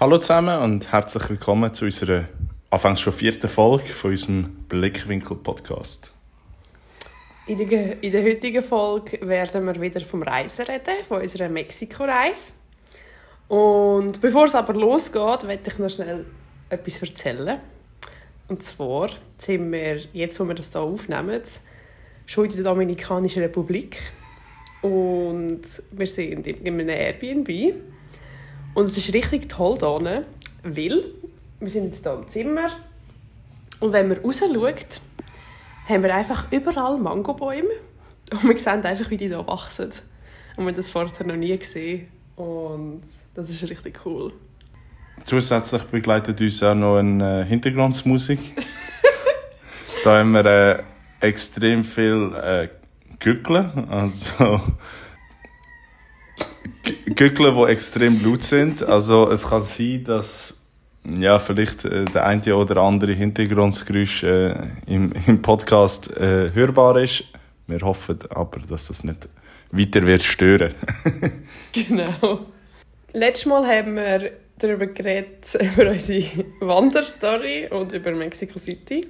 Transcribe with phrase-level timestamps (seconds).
[0.00, 2.28] Hallo zusammen und herzlich willkommen zu unserer
[2.70, 6.14] anfangs schon vierten Folge von unserem Blickwinkel-Podcast.
[7.48, 12.52] In der, in der heutigen Folge werden wir wieder vom Reisen reden, von unserer Mexiko-Reise.
[13.48, 16.26] Und bevor es aber losgeht, möchte ich noch schnell
[16.70, 17.58] etwas erzählen.
[18.46, 21.42] Und zwar sind wir, jetzt wo wir das hier aufnehmen,
[22.24, 23.98] schon in der Dominikanischen Republik.
[24.80, 27.74] Und wir sind in einem Airbnb.
[28.78, 30.24] Und es ist richtig toll hier,
[30.62, 31.04] weil
[31.58, 32.70] wir sind jetzt hier im Zimmer
[33.80, 35.00] und wenn man raus schaut,
[35.88, 37.70] haben wir einfach überall Mangobäume
[38.30, 39.86] und wir sehen einfach, wie die hier wachsen.
[39.86, 43.02] Und wir haben das vorher noch nie gesehen und
[43.34, 44.32] das ist richtig cool.
[45.24, 48.38] Zusätzlich begleitet uns auch noch eine äh, Hintergrundmusik.
[50.04, 50.82] da haben wir äh,
[51.26, 52.68] extrem viel äh,
[53.18, 54.60] Gückle, also
[57.14, 58.82] Gückle, die extrem laut sind.
[58.82, 60.58] Also es kann sein, dass
[61.04, 64.54] ja, vielleicht äh, der eine oder andere Hintergrundgeräusch äh,
[64.86, 67.24] im, im Podcast äh, hörbar ist.
[67.66, 69.28] Wir hoffen aber, dass das nicht
[69.70, 70.74] weiter wird stören.
[71.72, 72.46] genau.
[73.12, 79.06] Letztes Mal haben wir darüber geredet, über unsere Wanderstory und über Mexico City.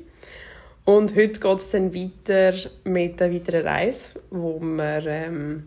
[0.84, 5.64] Und heute geht es dann weiter mit einer weiteren Reise, wo wir ähm,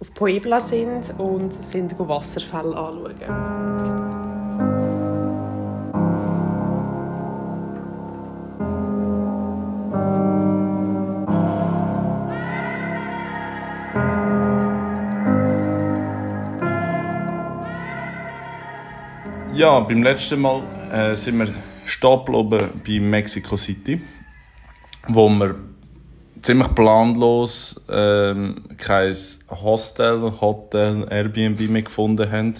[0.00, 3.78] auf Puebla sind und sind Wasserfälle anschauen.
[19.54, 21.48] Ja, beim letzten Mal äh, sind wir
[21.84, 24.00] stehen geblieben bei Mexico City,
[25.08, 25.56] wo wir
[26.42, 29.14] ziemlich planlos ähm, kein
[29.50, 32.54] Hostel, Hotel, Airbnb mehr gefunden haben.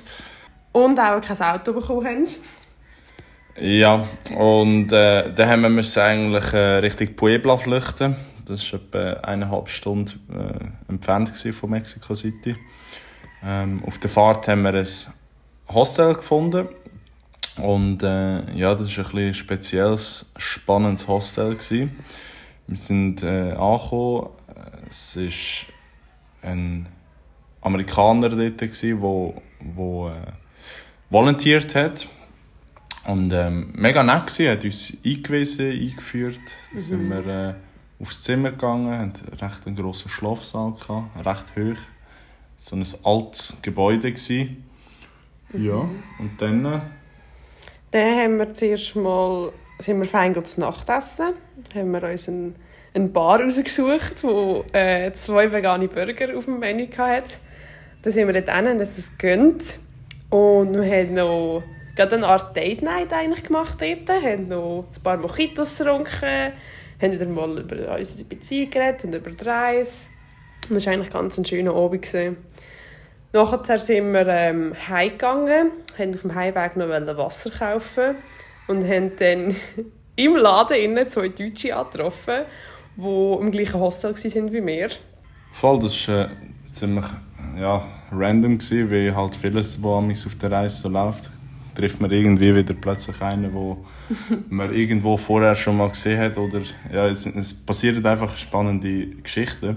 [0.72, 2.26] Und auch kein Auto bekommen haben.
[3.60, 4.06] Ja,
[4.36, 8.14] und äh, dann haben wir müssen eigentlich äh, Richtung Puebla flüchten.
[8.46, 12.54] Das war etwa eineinhalb Stunden äh, entfernt von Mexico City.
[13.44, 14.86] Ähm, auf der Fahrt haben wir ein
[15.68, 16.68] Hostel gefunden
[17.60, 21.54] und äh, ja, das war ein bisschen spezielles, spannendes Hostel.
[21.54, 21.96] Gewesen.
[22.68, 24.28] Wir sind äh, angekommen.
[24.88, 26.86] Es war ein
[27.60, 30.12] Amerikaner dort, der wo, wo, äh,
[31.10, 32.06] volontiert hat.
[33.06, 36.40] Und ähm, mega nett gewesen, er hat uns eingewiesen, eingeführt.
[36.72, 36.84] Dann mhm.
[36.84, 37.54] sind wir äh,
[38.00, 41.82] aufs Zimmer gegangen, haben recht einen grossen Schlafsaal gehabt, recht hoch.
[42.58, 44.64] So ein altes Gebäude gewesen.
[45.52, 45.64] Mhm.
[45.64, 46.80] Ja, und dann äh,
[47.90, 51.32] dann haben wir zuerst mal, sind wir fein zu Nacht essen.
[51.74, 52.56] Haben wir uns einen,
[52.94, 57.34] eine Bar rausgesucht, wo äh, zwei vegane Burger auf dem Menü hatte.
[58.02, 59.78] Dann sind wir dort hin, dass es gönnt.
[60.30, 61.62] Und wir haben noch
[61.96, 64.08] gerade eine Art Date Night eigentlich gemacht dort.
[64.08, 66.52] Wir haben noch ein paar Mojitos getrunken,
[67.02, 70.10] haben wieder mal über unsere Beziehung geredet und über die Reise.
[70.70, 72.06] Das war eigentlich ganz ein schöner Abend.
[73.32, 78.16] Nachher sind wir ähm, heimgegangen, haben auf dem Heimweg noch Wasser kaufen
[78.68, 79.56] und haben dann
[80.18, 82.44] im Laden innen zwei Deutsche angetroffen,
[82.96, 84.88] die im gleichen Hostel waren wie wir.
[85.52, 86.28] Voll, das war äh,
[86.72, 87.06] ziemlich
[87.56, 91.30] ja, random, gewesen, wie halt vieles, was auf der Reise so läuft.
[91.76, 93.84] Trifft man irgendwie wieder plötzlich einen, wo
[94.48, 96.36] man irgendwo vorher schon mal gesehen hat.
[96.36, 96.62] Oder,
[96.92, 99.76] ja, es, es passieren einfach spannende Geschichten.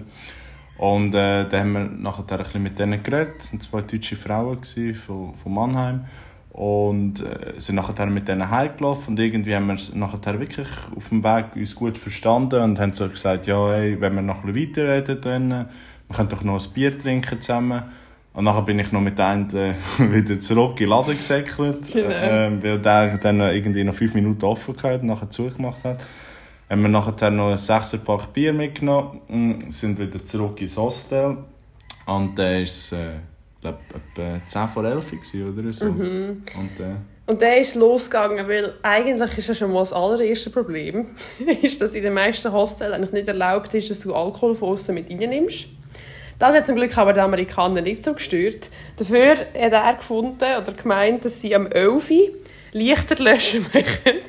[0.80, 3.35] Und äh, dann haben wir nachher ein bisschen mit denen geredet.
[3.38, 6.06] Das waren zwei deutsche Frauen von, von Mannheim.
[6.53, 9.12] Und äh, sind nachher mit denen heimgelaufen.
[9.12, 13.07] Und irgendwie haben wir nachher wirklich auf dem Weg uns gut verstanden und haben so
[13.07, 15.50] gesagt, ja, hey, wenn wir noch ein bisschen weiterreden, dann
[16.07, 17.84] wir können doch noch ein Bier trinken zusammen.
[18.34, 22.09] Und nachher bin ich noch mit einem äh, wieder zurück in den Laden gesäckelt, genau.
[22.09, 26.00] äh, weil der dann irgendwie noch fünf Minuten offen hatte und nachher zugemacht hat
[26.72, 31.38] haben wir nachher noch ein 6 Pack Bier mitgenommen, mm, sind wieder zurück ins Hostel.
[32.06, 33.19] Und dann es, äh,
[33.61, 33.79] glaube
[34.16, 35.13] etwa 10 vor 11
[35.49, 35.85] oder so.
[35.85, 36.44] Mhm.
[36.57, 36.95] Und, äh,
[37.27, 41.07] und dann ist losgegangen, weil eigentlich ist ja schon mal das allererste Problem,
[41.62, 44.94] ist, dass in den meisten Hostels eigentlich nicht erlaubt ist, dass du Alkohol von außen
[44.94, 45.68] mit reinnimmst.
[46.39, 48.69] Das hat zum Glück aber der Amerikaner nicht so gestört.
[48.97, 52.12] Dafür hat er gefunden oder gemeint, dass sie am 11
[52.71, 54.21] Lichter löschen möchten.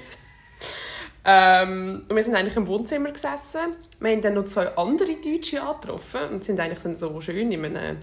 [1.25, 3.77] Ähm, wir sind eigentlich im Wohnzimmer gesessen.
[4.01, 7.65] Wir haben dann noch zwei andere Deutsche angetroffen und sind eigentlich dann so schön in
[7.65, 7.99] einem,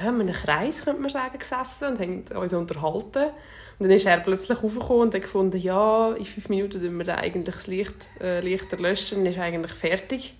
[0.00, 3.30] ja, in einem Kreis, könnte man sagen, gesessen und haben uns unterhalten.
[3.78, 7.18] Und dann ist er plötzlich aufgekommen und hat gefunden, ja, in fünf Minuten müssen wir
[7.18, 10.34] eigentlich das Licht, äh, Lichter löschen und ist eigentlich fertig.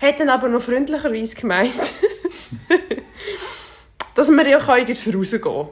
[0.00, 1.92] Hat dann aber noch freundlicherweise gemeint,
[4.14, 5.68] dass wir ja rausgehen können.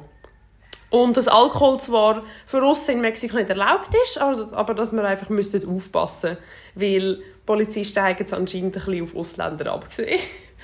[0.91, 5.03] Und dass Alkohol zwar für uns in Mexiko nicht erlaubt ist, aber, aber dass wir
[5.05, 6.45] einfach müssen aufpassen müssen,
[6.77, 10.21] weil Polizisten haben es anscheinend ein bisschen auf Ausländer abgesehen.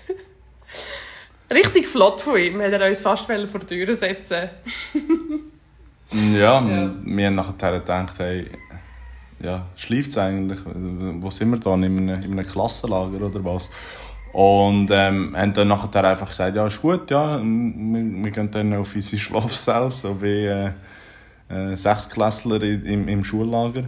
[1.52, 4.50] Richtig flott von ihm, hat er uns fast vor die Tür setzen
[6.12, 8.46] ja, ja, wir haben nachher gedacht, hey,
[9.40, 10.58] ja, schläft es eigentlich?
[10.64, 11.74] Wo sind wir da?
[11.74, 13.70] In einem, in einem Klassenlager oder was?
[14.32, 18.74] Und ähm, haben dann nachher einfach gesagt, ja, ist gut, ja, wir, wir gehen dann
[18.74, 20.70] auf unsere Schlafsäle, so wie äh,
[21.48, 23.84] äh, Sechsklässler im, im Schullager.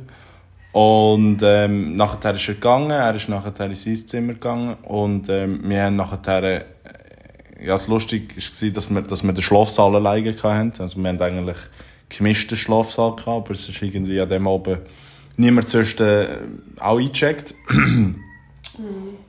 [0.73, 5.61] Und ähm, nachher ist er gegangen, er ist nachher in sein Zimmer gegangen und ähm,
[5.65, 6.65] wir haben nachher, äh,
[7.63, 10.83] ja, das Lustige war, dass wir, dass wir den Schlafsaal alleine hatten.
[10.83, 11.57] Also wir haben eigentlich
[12.09, 14.81] gemischten Schlafsaal gehabt, aber es ist irgendwie an dem Abend
[15.37, 16.39] niemand sonst äh,
[16.79, 17.55] auch eingecheckt.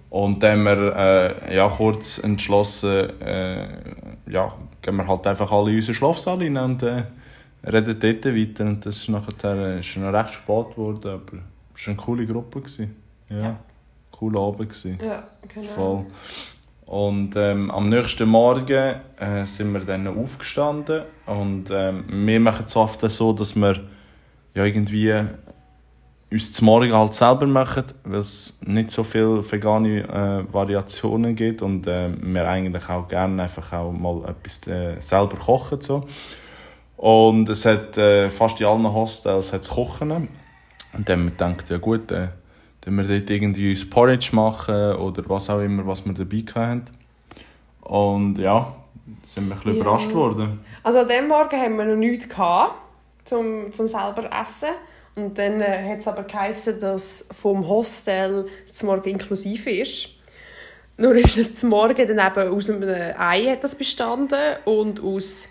[0.10, 3.68] Und dann haben wir äh, ja, kurz entschlossen, äh,
[4.30, 4.52] ja,
[4.82, 7.04] gehen wir halt einfach alle in unseren Schlafsaal rein und äh,
[7.66, 8.66] reden dort weiter.
[8.66, 11.40] Und das ist nachher äh, ist noch recht spät geworden, aber
[11.76, 12.60] es war eine coole Gruppe.
[12.62, 12.96] Gewesen.
[13.30, 13.60] Ja, ja.
[14.12, 14.70] cooler Abend.
[14.70, 15.00] Gewesen.
[15.04, 15.68] Ja, genau.
[15.68, 16.06] Voll.
[16.94, 22.76] Und ähm, am nächsten Morgen äh, sind wir dann aufgestanden und ähm, wir machen es
[22.76, 23.80] oft so, dass wir
[24.54, 25.12] ja irgendwie
[26.32, 31.64] uns zum Morgen halt selber machen, weil es nicht so viele vegane äh, Variationen gibt
[31.64, 36.06] und äh, wir eigentlich auch gerne einfach auch mal etwas äh, selber kochen so.
[36.98, 40.30] Und es hat äh, fast in allen Hostels hat's Kochen und
[41.10, 42.28] dann haben wir gedacht, ja gut, äh,
[42.84, 46.84] dann wir dort irgendwie uns Porridge machen oder was auch immer, was wir dabei hatten.
[47.82, 48.76] Und ja,
[49.24, 49.82] sind wir ein bisschen ja.
[49.82, 50.60] überrascht worden.
[50.84, 52.76] Also an dem Morgen haben wir noch nichts gehabt,
[53.24, 54.70] zum, zum selber essen.
[55.16, 60.10] Und dann äh, hat es aber geheißen, dass vom Hostel das Morgen inklusiv ist.
[60.98, 65.48] Nur ist das zum Morgen dann eben aus einem Ei hat das bestanden und aus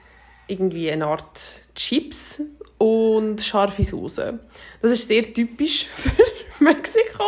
[0.47, 2.43] irgendwie einer Art Chips
[2.83, 4.41] und scharfe Soße.
[4.81, 6.11] Das ist sehr typisch für
[6.59, 7.23] Mexiko.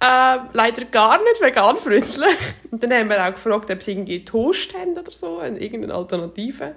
[0.00, 2.36] Äh, leider gar nicht veganfreundlich.
[2.70, 6.74] Und dann haben wir auch gefragt, ob sie irgendwie Toast haben oder so, irgendeine Alternative.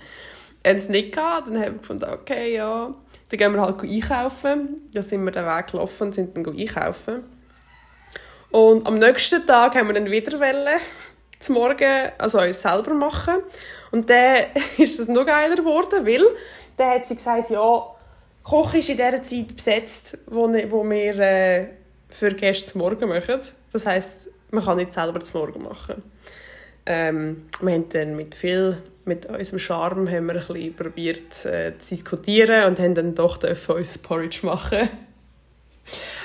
[0.65, 1.47] Haben sie nicht gehabt.
[1.47, 2.93] Dann haben wir gefunden, okay, ja.
[3.29, 4.87] Dann gehen wir halt einkaufen.
[4.93, 7.23] Dann sind wir den Weg gelaufen und sind dann einkaufen.
[8.51, 10.77] Und am nächsten Tag haben wir dann wieder Welle
[11.39, 13.35] zum Morgen, also uns selber machen.
[13.91, 14.45] Und dann
[14.77, 16.25] ist es noch geiler geworden, weil
[16.81, 17.83] dann hat sie gesagt, ja,
[18.43, 21.67] Koch ist in der Zeit besetzt, wo, wo wir äh,
[22.09, 23.39] für Gäste zum Morgen machen.
[23.71, 26.01] Das heisst, man kann nicht selber zum Morgen machen.
[26.85, 31.77] Ähm, wir haben dann mit viel mit unserem Charme haben wir ein bisschen probiert äh,
[31.79, 34.89] zu diskutieren und haben dann doch dürfen uns Porridge machen.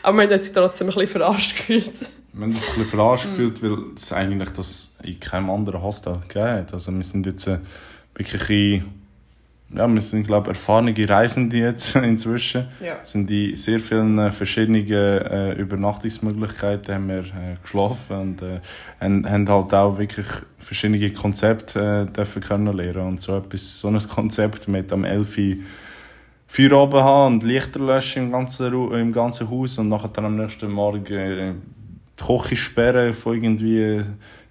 [0.02, 2.00] Aber wir haben uns trotzdem ein bisschen verarscht gefühlt.
[2.32, 6.18] Wir haben uns ein bisschen verarscht gefühlt, weil es eigentlich das in keinem anderen Hostel
[6.28, 6.72] gegeben hat.
[6.74, 7.58] Also wir sind jetzt äh,
[8.14, 8.84] wirklich in
[9.74, 12.68] ja, wir sind, glaube ich, erfahrene Reisende jetzt inzwischen.
[12.80, 13.02] Ja.
[13.02, 18.60] sind in sehr vielen äh, verschiedenen äh, Übernachtungsmöglichkeiten haben wir äh, geschlafen und äh,
[19.00, 20.26] haben, haben halt auch wirklich
[20.58, 25.36] verschiedene Konzepte äh, dürfen kennenlernen und so etwas, so ein Konzept mit am 11
[26.48, 30.36] Feuer oben haben und Lichter löschen im ganzen, im ganzen Haus und nachher dann am
[30.36, 31.54] nächsten Morgen äh,
[32.18, 34.02] die Küche sperren von irgendwie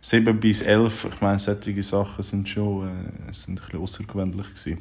[0.05, 4.77] 7 bis 11, ich meine, solche Sachen sind schon äh, sind ein bisschen außergewöhnlich gewesen.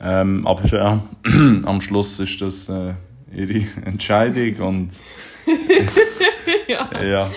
[0.00, 1.02] Ähm, aber ja,
[1.64, 2.94] am Schluss ist das äh,
[3.34, 4.90] ihre Entscheidung und
[6.68, 7.02] ja.
[7.02, 7.30] ja.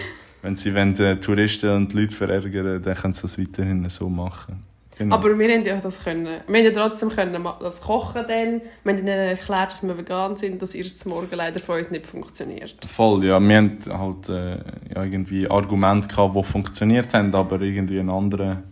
[0.44, 4.67] wenn sie wollen, äh, Touristen und Leute verärgern, dann können sie das weiterhin so machen.
[4.98, 5.16] Genau.
[5.16, 6.26] Aber wir haben ja das können.
[6.26, 8.62] Wir haben ja trotzdem können das kochen dann.
[8.84, 12.08] Wir haben ihnen erklärt, dass wir vegan sind, dass ihr Morgen leider von uns nicht
[12.08, 12.78] funktioniert.
[12.88, 13.40] Voll, ja.
[13.40, 14.58] Wir haben halt äh,
[14.96, 18.64] irgendwie Argumente gehabt, die funktioniert haben, aber irgendwie ein anderer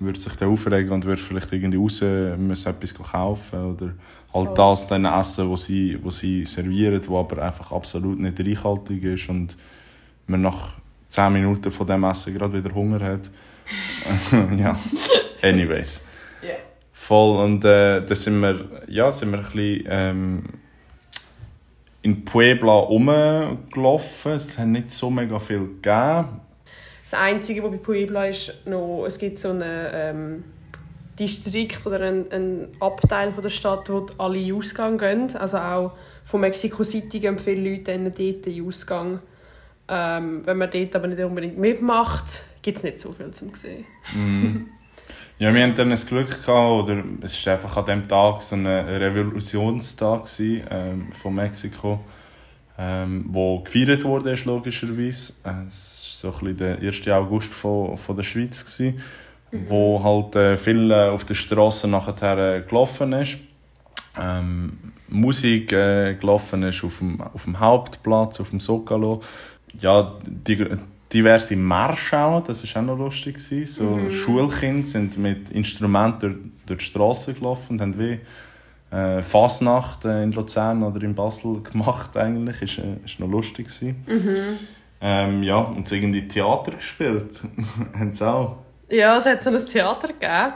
[0.00, 2.00] würde sich dann aufregen und würde vielleicht irgendwie raus
[2.38, 3.92] müssen etwas kaufen oder
[4.32, 4.54] halt Voll.
[4.54, 9.28] das dann essen, was sie, was sie servieren, was aber einfach absolut nicht reichhaltig ist
[9.28, 9.56] und
[10.26, 10.74] man nach
[11.08, 13.30] 10 Minuten von dem Essen gerade wieder Hunger hat.
[14.58, 14.78] ja.
[15.48, 16.04] Anyways.
[16.42, 16.56] Yeah.
[16.92, 17.44] Voll.
[17.44, 20.44] Und äh, da sind wir, ja, sind wir ein bisschen ähm,
[22.02, 24.32] in Puebla rumgelaufen.
[24.32, 26.40] Es hat nicht so mega viel gegeben.
[27.02, 30.44] Das Einzige, was bei Puebla ist, noch, es gibt so einen ähm,
[31.18, 35.34] Distrikt oder einen, einen Abteil von der Stadt, wo alle Ausgang gehen.
[35.36, 35.92] Also auch
[36.24, 39.20] von Mexico City gehen viele Leute dort in Ausgang.
[39.88, 43.84] Ähm, wenn man dort aber nicht unbedingt mitmacht, gibt es nicht so viel zum sehen.
[44.14, 44.66] Mm.
[45.40, 48.56] Ja, wir hatten dann das Glück gehabt, oder es war einfach an diesem Tag so
[48.56, 52.00] ein Revolutionstag gewesen, ähm, von Mexiko,
[52.78, 55.32] ähm, wo gefeiert wurde, logischerweise.
[55.44, 57.08] Äh, es war so ein bisschen der 1.
[57.08, 58.64] August von, von der Schweiz.
[58.64, 59.00] Gewesen.
[59.50, 59.66] mhm.
[59.68, 63.38] wo halt äh, viel äh, auf der Straße nachher äh, gelaufen ist.
[64.20, 69.22] Ähm, Musik äh, gelaufen ist auf dem, auf dem Hauptplatz, auf dem Sokalo.
[69.80, 70.66] Ja, die,
[71.12, 73.34] diverse Märsche auch, das war auch noch lustig.
[73.34, 73.66] Gewesen.
[73.66, 74.10] So mhm.
[74.10, 76.36] Schulkinder sind mit Instrumenten durch,
[76.66, 78.20] durch die Straße gelaufen und haben wie
[78.94, 82.62] äh, Fasnacht äh, in Luzern oder in Basel gemacht eigentlich.
[82.62, 84.04] Ist, äh, ist noch lustig gewesen.
[84.06, 84.58] Mhm.
[85.02, 87.40] Ähm, ja, und sie irgendwie Theater gespielt.
[87.98, 88.58] haben sie auch.
[88.90, 90.52] Ja, es hat so ein Theater gegeben.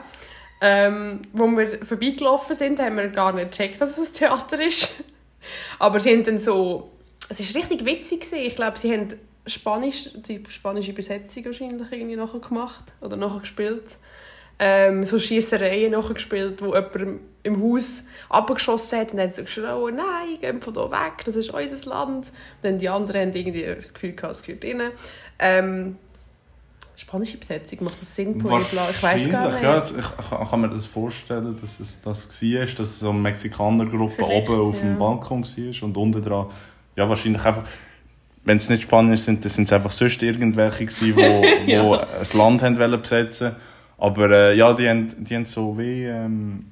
[0.61, 5.05] Ähm, wo wir vorbeigelaufen sind, haben wir gar nicht gecheckt, dass es ein Theater ist.
[5.79, 6.91] Aber sie haben dann so...
[7.29, 8.21] Es war richtig witzig.
[8.21, 8.47] Gewesen.
[8.47, 9.09] Ich glaube, sie haben
[9.47, 13.99] Spanisch, die spanische Übersetzung wahrscheinlich irgendwie nachher gemacht oder nachher gespielt.
[14.59, 19.97] Ähm, so Schießereien nachher gespielt, wo jemand im Haus abgeschossen hat und dann so geschrien,
[19.97, 22.27] nein, geh von hier weg, das ist unser Land.
[22.27, 22.33] Und
[22.63, 24.93] dann die anderen haben irgendwie das Gefühl gehabt, es gehört ihnen.
[25.39, 25.97] Ähm,
[26.97, 28.89] spanische Besetzung, macht das Sinn, Puebla?
[28.91, 29.63] Ich weiß gar nicht.
[29.63, 34.61] Ja, ich kann mir das vorstellen, dass es das war, dass so eine Mexikanergruppe oben
[34.61, 36.47] auf dem Balkon war und unten dran,
[36.97, 37.65] ja, wahrscheinlich einfach
[38.45, 41.85] wenn es nicht Spanier sind, dann sind es einfach sonst irgendwelche gewesen, wo, ja.
[41.85, 43.57] wo ein Land haben wollen besetzen
[43.99, 46.67] Aber äh, ja, die haben, die haben so wie ähm,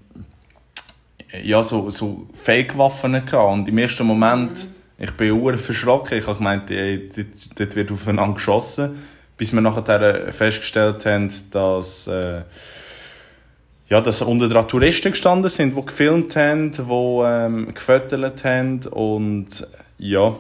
[1.43, 3.53] ja, so, so Fake-Waffen gehabt.
[3.53, 5.05] Und im ersten Moment, mhm.
[5.05, 6.19] ich bin sehr verschrocken.
[6.19, 9.03] Ich habe gemeint, ey, dort, dort wird aufeinander geschossen.
[9.37, 12.43] Bis wir nachher festgestellt haben, dass äh,
[13.89, 19.67] ja, dass unter dran Touristen gestanden sind, die gefilmt haben, die ähm, gefüttert haben und
[19.99, 20.35] ja,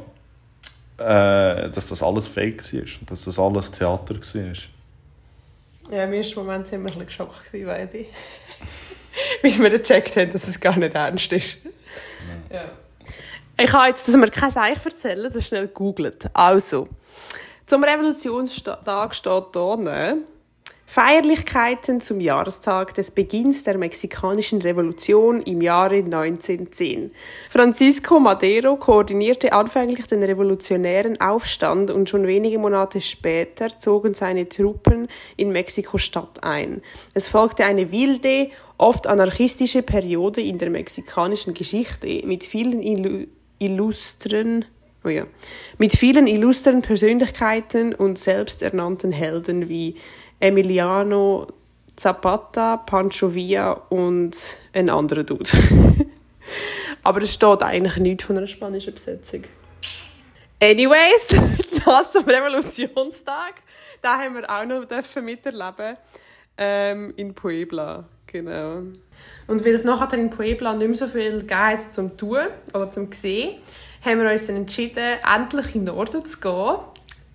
[0.99, 4.53] äh, dass das alles fake war und dass das alles Theater war.
[5.91, 8.07] Ja, im ersten Moment waren wir ein bisschen geschockt, beide.
[9.43, 11.59] Bis wir gecheckt haben, dass es gar nicht ernst ist.
[12.51, 12.57] Ja.
[12.57, 12.65] ja.
[13.59, 16.31] Ich habe jetzt, dass wir kein Seich erzählen, das schnell gegoogelt.
[16.33, 16.89] Also,
[17.67, 20.19] zum Revolutionstag steht hier, ne?
[20.93, 27.13] Feierlichkeiten zum Jahrestag des Beginns der mexikanischen Revolution im Jahre 1910.
[27.49, 35.09] Francisco Madero koordinierte anfänglich den revolutionären Aufstand und schon wenige Monate später zogen seine Truppen
[35.39, 36.83] in Mexiko-Stadt ein.
[37.15, 42.83] Es folgte eine wilde, oft anarchistische Periode in der mexikanischen Geschichte mit vielen
[43.59, 44.67] illustren
[45.05, 45.27] Oh ja.
[45.79, 49.97] Mit vielen illustren Persönlichkeiten und selbsternannten Helden wie
[50.43, 51.47] Emiliano
[51.95, 55.49] Zapata, Pancho Villa und ein anderer Dude.
[57.05, 59.45] Aber es steht eigentlich nichts von einer spanischen Besetzung.
[60.61, 61.29] Anyways,
[61.85, 63.55] das zum Revolutionstag.
[64.01, 65.97] Da haben wir auch noch dürfen miterleben
[66.59, 68.05] ähm, in Puebla.
[68.27, 68.83] Genau.
[69.47, 73.13] Und weil es nachher in Puebla nicht mehr so viel geht zum Tun oder zum
[73.13, 73.61] Sehen,
[74.05, 76.77] haben wir uns dann entschieden, endlich in den Norden zu gehen.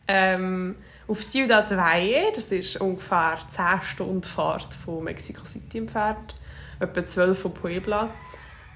[0.10, 0.76] Ähm,
[1.08, 6.36] auf Ciudad Valle, das ist ungefähr 10 Stunden Fahrt von Mexico City entfernt,
[6.80, 8.10] etwa 12 von Puebla,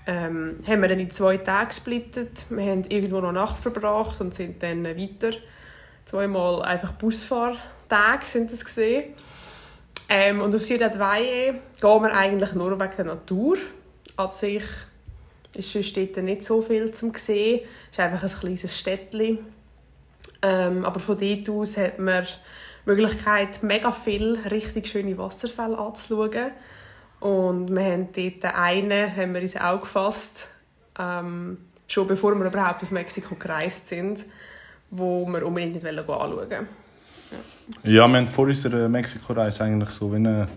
[0.08, 2.46] ähm, haben wir dann in zwei Tage gesplittet.
[2.50, 5.38] Wir haben irgendwo noch Nacht verbracht und sind dann weiter.
[6.06, 9.14] Zweimal einfach Busfahrtage sind das gesehen.
[10.10, 13.58] Ähm, und auf Ciudad Valle gehen wir eigentlich nur wegen der Natur.
[14.18, 14.64] An sich
[15.56, 17.62] ist sonst dort nicht so viel zum sehen.
[17.92, 19.40] Es ist einfach ein kleines Städtchen
[20.42, 26.52] ähm, aber von dort aus hat man die Möglichkeit, mega viel richtig schöne Wasserfälle anzuschauen.
[27.20, 30.48] Und wir haben dort einen haben wir ins Auge gefasst,
[30.98, 31.58] ähm,
[31.88, 34.26] schon bevor wir überhaupt auf Mexiko gereist sind,
[34.90, 36.68] wo wir unbedingt nicht anschauen wollten.
[37.84, 37.84] Ja.
[37.84, 40.48] wir haben vor unserer Mexiko-Reise eigentlich so wie eine,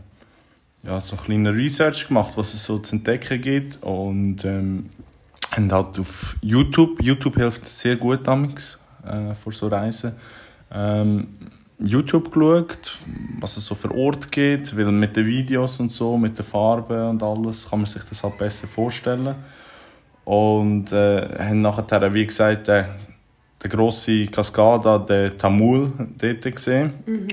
[0.82, 3.82] ja, so eine kleine Research gemacht, was es so zu entdecken gibt.
[3.82, 4.88] Und ähm,
[5.50, 10.12] haben halt auf YouTube, YouTube hilft sehr gut damals, äh, vor so Reisen.
[10.72, 11.28] Ähm,
[11.78, 12.96] YouTube geschaut,
[13.40, 17.08] was es so für Ort gibt, weil mit den Videos und so, mit den Farben
[17.10, 19.34] und alles, kann man sich das halt besser vorstellen.
[20.24, 22.84] Und äh, haben nachher, wie gesagt, äh,
[23.62, 26.92] der grosse Cascada, der Tamul, dort gesehen.
[27.06, 27.28] Mhm.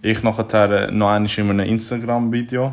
[0.00, 2.72] Ich nachher noch einmal in einem Instagram-Video.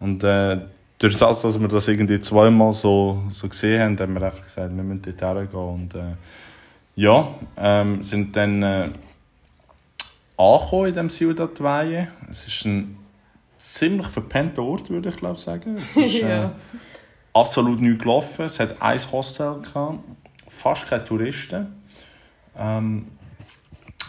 [0.00, 0.58] Und äh,
[0.98, 4.74] durch das, dass wir das irgendwie zweimal so, so gesehen haben, haben wir einfach gesagt,
[4.74, 5.60] wir müssen dort hergehen.
[5.60, 6.14] Und, äh,
[6.94, 8.90] ja, ähm, sind dann äh,
[10.36, 12.08] angekommen in diesem Ciudad Valle.
[12.30, 12.98] Es ist ein
[13.58, 15.76] ziemlich verpennter Ort, würde ich glaube sagen.
[15.76, 16.48] Es ist äh,
[17.32, 18.44] absolut nichts gelaufen.
[18.44, 19.98] Es hat ein Hostel, gehabt,
[20.48, 21.82] fast keine Touristen.
[22.56, 23.06] Ähm,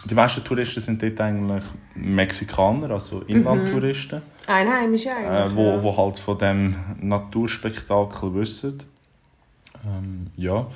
[0.04, 1.64] die meisten Touristen sind dort eigentlich
[1.94, 4.18] Mexikaner, also Inlandtouristen.
[4.18, 4.52] Mhm.
[4.52, 5.52] Einheimische eigentlich.
[5.52, 5.82] Äh, wo, ja.
[5.82, 8.82] wo halt von dem Naturspektakel wissen.
[9.86, 10.66] Ähm, ja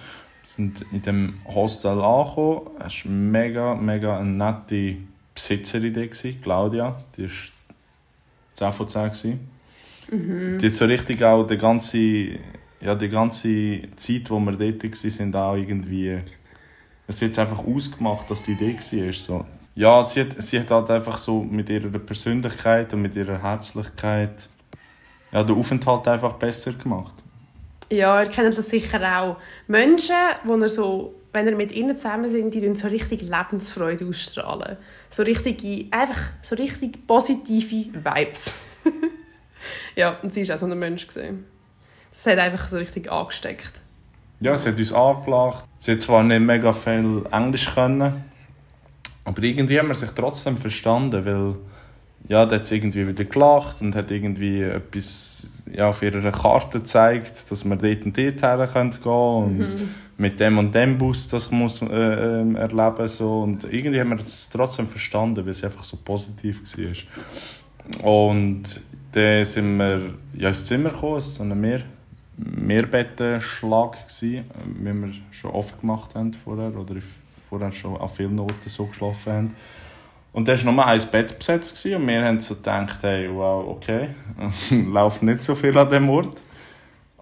[0.48, 2.70] sind in dem Hostel angekommen.
[2.84, 4.96] Es war mega, mega eine nette
[5.34, 6.06] Besitzerin, da,
[6.42, 7.04] Claudia.
[7.16, 7.30] Die war
[8.54, 9.50] 10 von 10 gewesen.
[10.10, 10.58] Mhm.
[10.58, 11.98] Die hat so richtig auch die ganze,
[12.80, 16.18] ja, die ganze Zeit, wo wir dort waren, sind auch irgendwie...
[17.06, 19.12] Es hat einfach ausgemacht, dass die Idee war.
[19.12, 19.46] So.
[19.74, 24.48] Ja, sie hat, sie hat halt einfach so mit ihrer Persönlichkeit und mit ihrer Herzlichkeit
[25.30, 27.14] ja, den Aufenthalt einfach besser gemacht.
[27.90, 29.36] Ja, ihr kennt das sicher auch.
[29.66, 30.14] Menschen,
[30.44, 34.76] wo ihr so, wenn ihr mit ihnen zusammen sind, die so richtig Lebensfreude ausstrahlen.
[35.10, 38.60] So richtig, einfach so richtig positive Vibes.
[39.96, 41.06] ja, und sie war auch so ein Mensch.
[41.06, 41.44] Gewesen.
[42.12, 43.80] Das hat einfach so richtig angesteckt.
[44.40, 45.64] Ja, sie hat uns angelacht.
[45.78, 48.24] Sie hat zwar nicht mega viel Englisch können,
[49.24, 51.54] aber irgendwie haben wir sich trotzdem verstanden, weil
[52.28, 56.80] ja, da hat sie irgendwie wieder gelacht und hat irgendwie etwas ja, auf ihrer Karte
[56.80, 59.88] gezeigt, dass wir dort und dort her können gehen und mhm.
[60.18, 64.18] mit dem und dem Bus das muss äh, äh, erleben so und irgendwie haben wir
[64.18, 68.10] es trotzdem verstanden, weil es einfach so positiv war.
[68.10, 68.82] Und
[69.12, 71.82] dann sind wir ja, ins Zimmer gekommen, so ein Mehr
[72.36, 74.44] Mehrbettenschlag gewesen,
[74.80, 76.94] wie wir schon oft gemacht haben vorher oder
[77.48, 79.56] vorher schon an vielen Orten so geschlafen haben.
[80.32, 84.10] Und da war nur ein Bett besetzt und wir haben so gedacht, hey, wow, okay,
[84.70, 86.42] läuft nicht so viel an dem Ort.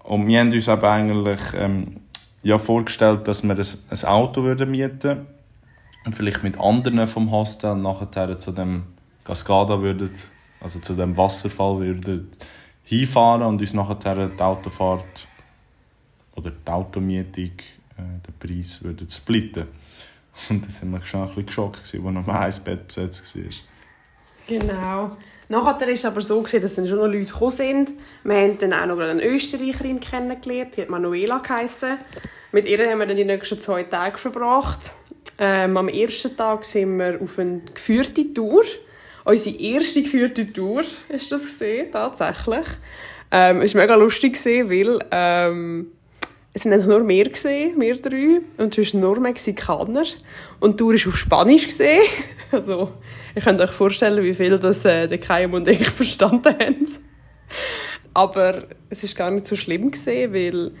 [0.03, 1.97] Und wir haben uns aber eigentlich ähm,
[2.43, 5.25] ja, vorgestellt, dass wir ein, ein Auto würden mieten
[6.05, 8.83] und vielleicht mit anderen vom Hostel nachher zu dem
[9.23, 10.11] Cascada würden,
[10.61, 12.29] also zu dem Wasserfall würden
[12.83, 15.27] hinfahren und uns nachher die Autofahrt
[16.35, 17.51] oder die Automietung,
[17.97, 19.67] äh, den Preis würden splitten.
[20.49, 23.43] Und da sind wir schon ein bisschen geschockt, als noch ein Bett besetzt war.
[24.47, 25.17] Genau.
[25.49, 27.93] Nachher war es aber so, dass dann schon noch Leute gekommen sind.
[28.23, 31.97] Wir haben dann auch noch eine Österreicherin kennengelernt, die hat Manuela geheissen.
[32.51, 34.91] Mit ihr haben wir dann die nächsten zwei Tage verbracht.
[35.37, 38.63] Ähm, am ersten Tag sind wir auf eine geführte Tour.
[39.23, 42.65] Unsere erste geführte Tour ist das gesehen, tatsächlich.
[43.29, 45.91] Ähm, es war mega lustig, weil ähm,
[46.57, 50.05] es waren nur wir, gesehen, wir drei, und sonst nur Mexikaner.
[50.59, 51.67] Und die Tour war auf Spanisch.
[51.67, 52.01] Gesehen.
[52.49, 52.93] Also,
[53.35, 56.87] ihr könnt euch vorstellen, wie viel das äh, der Kaim und ich verstanden haben.
[58.13, 60.71] Aber es war gar nicht so schlimm, gewesen, weil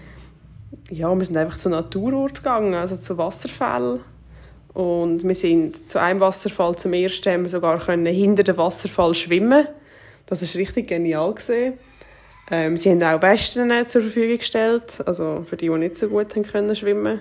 [0.89, 3.99] ja, wir sind einfach zu Naturort gegangen, also zu Wasserfällen.
[4.73, 9.67] Und wir sind zu einem Wasserfall zum ersten haben wir sogar hinter dem Wasserfall schwimmen.
[10.25, 11.33] Das war richtig genial.
[11.33, 11.73] Gewesen.
[12.49, 16.35] Ähm, sie haben auch Westen zur Verfügung gestellt, also für die, die nicht so gut
[16.35, 17.19] haben können schwimmen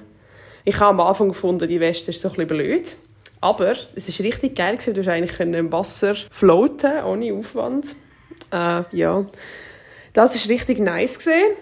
[0.64, 2.96] Ich habe am Anfang gefunden, die Weste ist so ein bisschen blöd.
[3.40, 7.86] Aber es war richtig geil, du hast eigentlich im Wasser floaten, ohne Aufwand.
[8.52, 9.26] Äh, ja,
[10.12, 11.18] das war richtig nice.
[11.18, 11.56] Gewesen.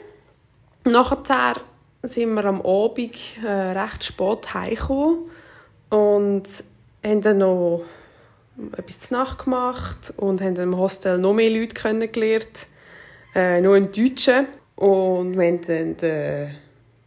[0.84, 1.56] Nachher
[2.02, 5.30] sind wir am Abend äh, recht spät heimgekommen
[5.88, 6.44] und
[7.04, 7.82] haben dann noch
[8.76, 12.66] etwas zu Nacht gemacht und haben im Hostel noch mehr Leute kennengelernt
[13.34, 14.46] äh, nur einen Deutschen.
[14.76, 16.54] Und wir haben dann den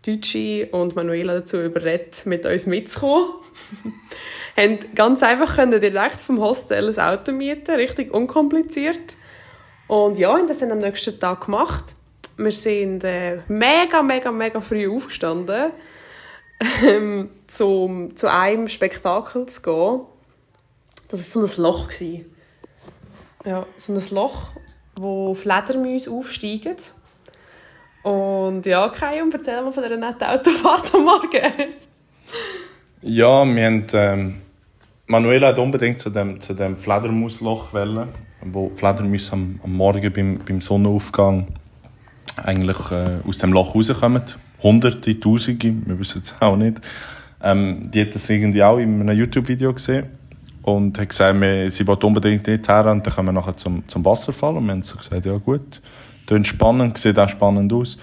[0.06, 3.28] Deutsche und Manuela dazu überredet, mit uns mitzukommen.
[4.58, 9.16] haben ganz einfach können direkt vom Hostel ein Auto mieten, richtig unkompliziert.
[9.88, 11.96] Und ja, haben das dann am nächsten Tag gemacht.
[12.38, 15.72] Wir sind äh, mega, mega, mega früh aufgestanden,
[16.84, 20.02] ähm, zum, zu einem Spektakel zu gehen.
[21.10, 21.90] Das war so ein Loch.
[23.46, 24.52] Ja, so ein Loch,
[24.98, 26.76] wo Fledermäuse aufsteigen.
[28.04, 31.74] Und ja, Kai, erzähl mal von dieser netten Autofahrt am Morgen.
[33.02, 33.86] ja, wir haben...
[33.94, 34.36] Ähm,
[35.10, 38.10] Manuela hat unbedingt zu dem, zu dem Fledermausloch wollen,
[38.42, 41.48] wo Fledermäuse am, am Morgen beim, beim Sonnenaufgang
[42.44, 44.24] eigentlich äh, aus dem Loch rauskommen.
[44.62, 46.82] Hunderte, Tausende, wir wissen es auch nicht.
[47.42, 50.08] Ähm, die hat das irgendwie auch in einem YouTube-Video gesehen
[50.68, 53.88] und hat gesagt, wir, sie wollte unbedingt nicht her und dann kommen wir nachher zum,
[53.88, 55.82] zum Wasserfall und wir haben so gesagt, ja gut,
[56.26, 57.98] klingt spannend, sieht auch spannend aus.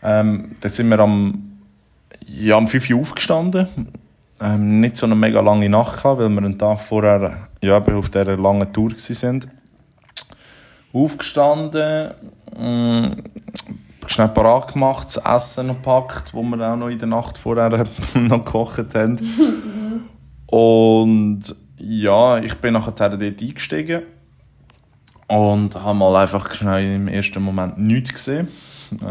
[0.00, 1.58] Ähm, dann sind wir am,
[2.28, 3.66] ja, um 5 Uhr aufgestanden,
[4.40, 8.08] ähm, nicht so eine mega lange Nacht gehabt, weil wir einen Tag vorher ja, auf
[8.08, 9.50] dieser langen Tour waren.
[10.92, 12.12] Aufgestanden,
[12.56, 13.22] mh, mm,
[14.06, 17.68] schnell parat gemacht, das Essen noch gepackt, das wir auch noch in der Nacht vorher
[18.14, 19.18] noch gekocht haben.
[20.46, 24.02] und ja, ich bin nachher dort eingestiegen
[25.26, 28.48] und habe mal einfach schnell im ersten Moment nichts gesehen.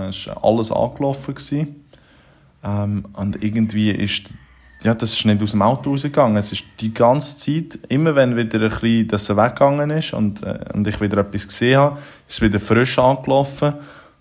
[0.09, 1.75] Es war alles angelaufen.
[2.61, 4.35] Ähm, und irgendwie ist
[4.81, 6.37] ja, das ist nicht aus dem Auto rausgegangen.
[6.37, 10.59] Es ist die ganze Zeit, immer wenn wieder ein bisschen das weggegangen ist und, äh,
[10.73, 13.73] und ich wieder etwas gesehen habe, ist es wieder frisch angelaufen.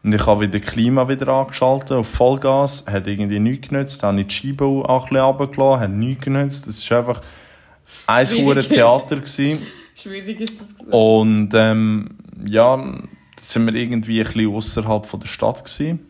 [0.03, 4.03] Und ich habe wieder Klima wieder angeschaltet auf Vollgas, hat irgendwie nichts genützt.
[4.03, 6.67] Dann habe ich die Scheibe auch ein bisschen runtergelassen, hat nichts genützt.
[6.67, 7.21] Es ist einfach,
[8.07, 9.21] ein hohes Theater.
[9.95, 10.87] Schwierig ist das.
[10.91, 12.11] Und ähm,
[12.47, 13.03] ja, da
[13.37, 16.07] sind wir irgendwie ein bisschen außerhalb von der Stadt gewesen.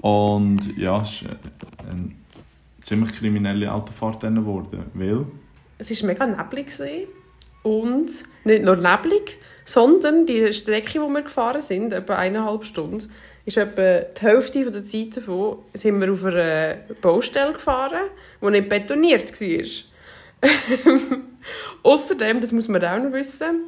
[0.00, 1.24] Und ja, es ist
[1.88, 2.12] eine
[2.80, 5.26] ziemlich kriminelle Autofahrt dann geworden, weil...
[5.78, 6.66] Es war mega neblig.
[6.66, 7.06] Gewesen.
[7.62, 8.10] Und
[8.44, 13.10] nicht nur neblig, sondern die Strecke, die wir gefahren sind, etwa eineinhalb Stunden,
[13.44, 18.08] ist etwa die Hälfte der Zeit davon sind wir auf einer Baustelle gefahren,
[18.42, 19.89] die nicht betoniert war.
[21.82, 23.64] Außerdem, das muss man auch noch wissen,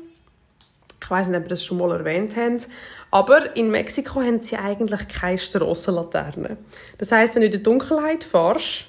[1.03, 2.69] ich weiß nicht, ob ihr das schon mal erwähnt habt,
[3.11, 6.57] aber in Mexiko haben sie eigentlich keine Strassenlaternen.
[6.99, 8.87] Das heißt, wenn du in der Dunkelheit fährst,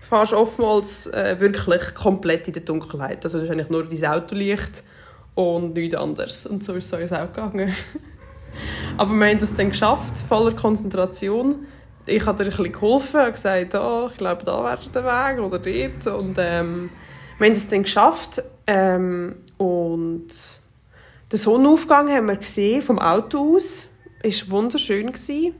[0.00, 3.24] fährst du oftmals äh, wirklich komplett in der Dunkelheit.
[3.24, 4.84] Also das ist eigentlich nur dein Autolicht
[5.34, 6.46] und nichts anderes.
[6.46, 7.74] Und so ist es uns auch gegangen.
[8.96, 11.66] Aber wir haben das dann geschafft, voller Konzentration.
[12.06, 15.42] Ich habe dir ein bisschen geholfen und gesagt, oh, ich glaube, da wäre der Weg
[15.42, 16.22] oder dort.
[16.22, 16.90] Und ähm,
[17.38, 18.42] wir haben das dann geschafft.
[18.66, 20.28] Ähm, und
[21.32, 23.86] den Sonnenaufgang haben wir gesehen vom Auto aus.
[24.22, 25.06] Es war wunderschön.
[25.06, 25.54] Gewesen.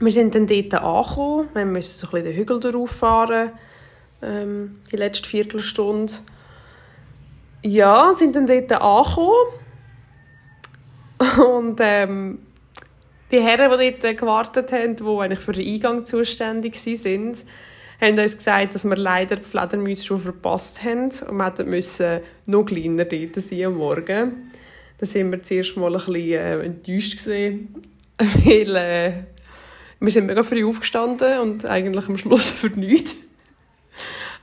[0.00, 1.48] Wir sind dann dort angekommen.
[1.54, 3.52] Wir mussten so den Hügel darauf fahren.
[4.22, 6.12] Ähm, die letzte Viertelstunde.
[7.62, 9.34] Ja, sind dann dort angekommen.
[11.56, 12.43] Und ähm,
[13.30, 17.36] die Herren, die dort gewartet haben, die eigentlich für den Eingang zuständig waren,
[18.00, 22.64] haben uns gesagt, dass wir leider die Fledermäuse schon verpasst haben und wir müssen noch
[22.64, 24.50] kleiner dort sein am Morgen.
[24.98, 27.74] Da waren wir zuerst mal ein bisschen äh, enttäuscht gewesen,
[28.18, 29.12] weil äh,
[30.00, 33.16] wir sind mega früh aufgestanden und eigentlich am Schluss für nichts.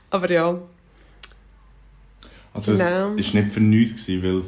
[0.09, 0.59] Aber ja.
[2.53, 3.15] Also genau.
[3.17, 4.43] es war nicht für nichts, weil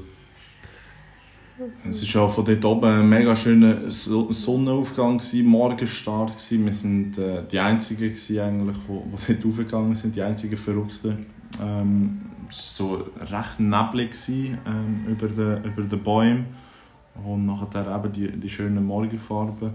[1.87, 6.51] es war auch von dort oben ein mega schöner Sonnenaufgang, Morgenstart.
[6.51, 11.25] Wir waren äh, die Einzigen, die eigentlich, die dort aufgegangen sind, die einzigen Verrückten.
[11.61, 16.45] Ähm, es war so recht neblig ähm, über, den, über den Bäumen
[17.23, 19.73] und nachher eben die, die schönen Morgenfarben.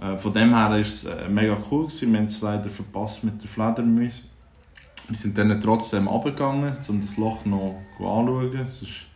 [0.00, 1.84] Äh, von dem her war es äh, mega cool.
[1.84, 2.12] Gewesen.
[2.12, 4.30] Wir haben es leider verpasst mit der Fledermaus.
[5.08, 9.08] Wir sind dann trotzdem abgegangen, um das Loch noch anzuschauen.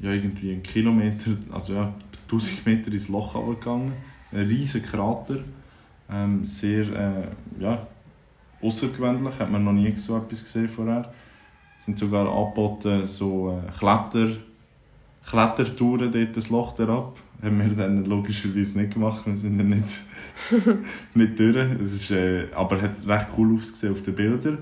[0.00, 3.92] Ja, irgendwie einen Kilometer, also ja, 1000 Meter ins Loch runtergegangen.
[4.32, 5.38] Ein riesiger Krater.
[6.10, 7.86] Ähm, sehr äh, ja,
[8.62, 11.12] außergewöhnlich, hat man noch nie so etwas gesehen vorher.
[11.76, 14.30] Es sind sogar angeboten so äh, Kletter,
[15.28, 17.18] Klettertouren dort das Loch herab.
[17.42, 20.02] Haben wir dann logischerweise nicht gemacht, wir sind dann nicht,
[21.14, 21.56] nicht durch.
[21.80, 24.58] Es ist, äh, aber hat recht cool ausgesehen auf den Bildern.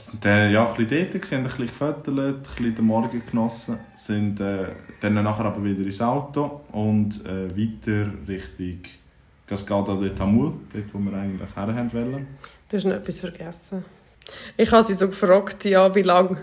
[0.00, 3.22] Wir sind dann ja, ein bisschen dort, haben ein bisschen gefüttert, ein bisschen den Morgen
[3.22, 8.78] genossen, sind äh, dann nachher aber wieder ins Auto und äh, weiter Richtung
[9.46, 12.26] Cascada de Tamul, dort wo wir eigentlich her wollen.
[12.70, 13.84] Du hast noch etwas vergessen.
[14.56, 16.38] Ich habe sie so gefragt, ja, wie lange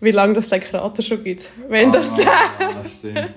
[0.00, 1.48] wie lang das der Krater schon gibt.
[1.70, 2.26] Wenn ah, das der...
[2.26, 3.34] ja, stimmt.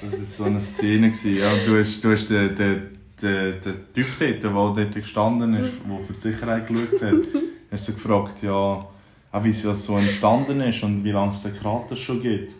[0.00, 1.12] Das war so eine Szene.
[1.38, 2.88] Ja, du hast, du hast den, den,
[3.20, 7.88] den, den Typ dort, der dort gestanden ist, der für die Sicherheit geschaut hat, hast
[7.88, 8.86] du gefragt, ja,
[9.32, 12.52] auch wie das so entstanden ist und wie lange es den Krater schon gibt.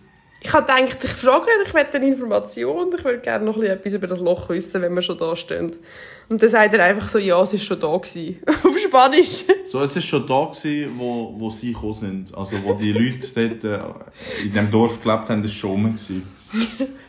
[0.43, 4.07] Ich habe gedacht, ich frage, ich möchte eine Information, ich würde gerne noch etwas über
[4.07, 5.73] das Loch wissen, wenn wir schon da stehen.
[6.31, 7.97] Und dann sagt er einfach so, ja, es war schon da.
[7.97, 8.37] Gewesen.
[8.65, 9.45] Auf Spanisch.
[9.65, 12.35] So, es war schon da, gewesen, wo, wo sie gekommen sind.
[12.35, 13.29] Also, wo die Leute
[13.61, 15.85] dort äh, in diesem Dorf gelebt haben, das war schon rum.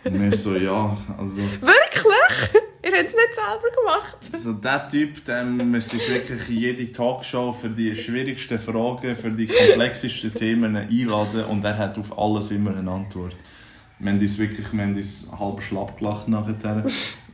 [0.04, 1.38] Und wir so, ja, also...
[1.38, 2.62] Wirklich?
[2.84, 4.18] Ihr habt es nicht selber gemacht?
[4.34, 9.30] Also, der Typ, den müsste ich wirklich in jede Talkshow für die schwierigsten Fragen, für
[9.30, 13.36] die komplexesten Themen einladen und er hat auf alles immer eine Antwort.
[14.00, 16.84] Wir haben uns wirklich wir haben uns halb schlapp gelacht nachher,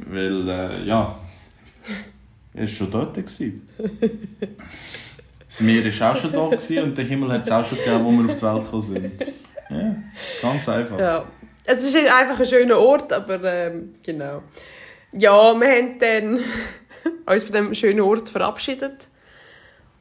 [0.06, 1.18] weil, äh, ja,
[2.54, 3.18] er war schon dort.
[3.18, 3.40] Das
[5.62, 8.26] Meer war auch schon da und der Himmel hat es auch schon gegeben, wo wir
[8.26, 9.12] auf die Welt gekommen sind.
[9.70, 9.96] Ja,
[10.42, 11.00] ganz einfach.
[11.00, 11.26] Ja.
[11.64, 14.42] Es ist einfach ein schöner Ort, aber ähm, genau.
[15.20, 16.36] Ja, wir haben dann
[17.26, 19.08] uns von diesem schönen Ort verabschiedet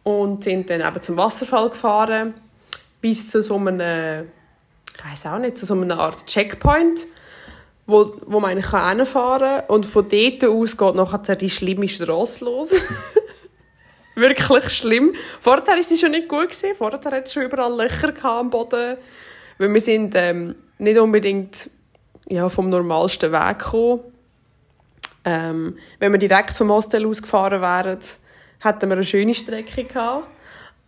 [0.02, 2.34] und sind dann eben zum Wasserfall gefahren,
[3.00, 4.28] bis zu so einem,
[4.94, 7.06] ich weiß auch nicht, zu so einer Art Checkpoint,
[7.86, 9.68] wo, wo man eigentlich hinfahren kann.
[9.68, 12.72] Und von dort aus geht nachher die schlimme Straße los.
[14.16, 15.14] Wirklich schlimm.
[15.40, 16.50] Vorher war es schon nicht gut.
[16.50, 16.74] Gewesen.
[16.76, 18.98] Vorher hatte es schon überall Löcher am Boden.
[19.56, 21.70] Weil wir sind ähm, nicht unbedingt
[22.28, 24.00] ja, vom normalsten Weg gekommen.
[25.26, 27.98] Ähm, wenn wir direkt vom Hostel aus gefahren wären,
[28.60, 30.28] hätten wir eine schöne Strecke gehabt.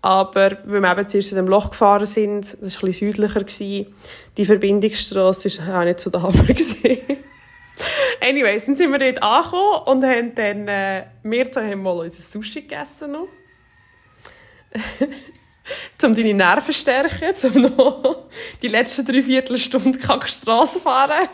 [0.01, 3.85] Aber weil wir eben zuerst in dem Loch gefahren sind, das war ein bisschen südlicher,
[4.37, 6.44] die Verbindungsstraße war auch nicht so der Hammer.
[8.20, 12.22] Anyways, dann sind wir dort angekommen und haben dann, äh, wir zwei haben mal unser
[12.22, 13.16] Sushi gegessen
[16.03, 18.29] um deine Nerven zu stärken, um noch
[18.62, 21.29] die letzten drei Viertelstunden Kackstraße fahren.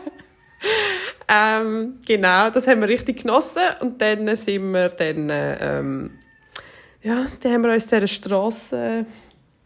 [1.27, 3.63] ähm, genau, das haben wir richtig genossen.
[3.81, 6.19] Und dann sind wir dann, ähm,
[7.01, 9.05] ja, dann haben wir uns dieser Straße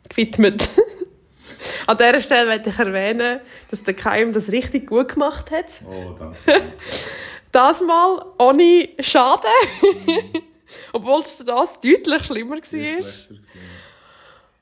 [0.10, 0.70] gewidmet.
[1.88, 5.66] An dieser Stelle möchte ich erwähnen, dass der Keim das richtig gut gemacht hat.
[5.86, 6.62] Oh, danke.
[7.52, 9.50] Das mal ohne Schaden.
[10.94, 13.38] Obwohl es das deutlich schlimmer war.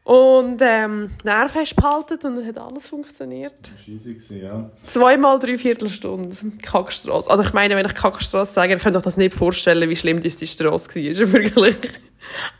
[0.07, 3.73] Und ähm, Nerven hast behalten und es hat alles funktioniert.
[3.85, 4.71] Gewesen, ja.
[4.85, 7.29] Zweimal drei Viertelstunden Kackstrasse.
[7.29, 10.23] Also ich meine, wenn ich Kackstrasse sage, ihr könnt euch das nicht vorstellen, wie schlimm
[10.23, 10.95] das die Strasse war.
[11.11, 11.75] Ist wirklich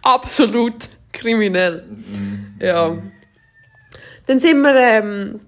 [0.04, 1.86] absolut kriminell.
[2.60, 2.98] Ja.
[4.26, 5.40] Dann sind wir, ähm,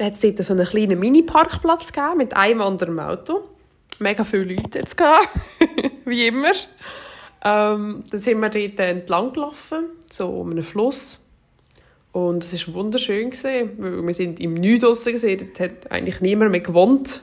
[0.00, 3.44] hat es so einen kleinen Mini-Parkplatz gegeben mit einem anderen Auto.
[4.00, 5.00] Mega viele Leute jetzt
[6.04, 6.50] wie immer.
[7.44, 11.23] Ähm, dann sind wir dort entlang gelaufen, so um einen Fluss.
[12.14, 16.20] Und es war wunderschön, gewesen, weil wir sind im Neu draussen gesehen, dort hat eigentlich
[16.20, 17.22] niemand mehr gewohnt.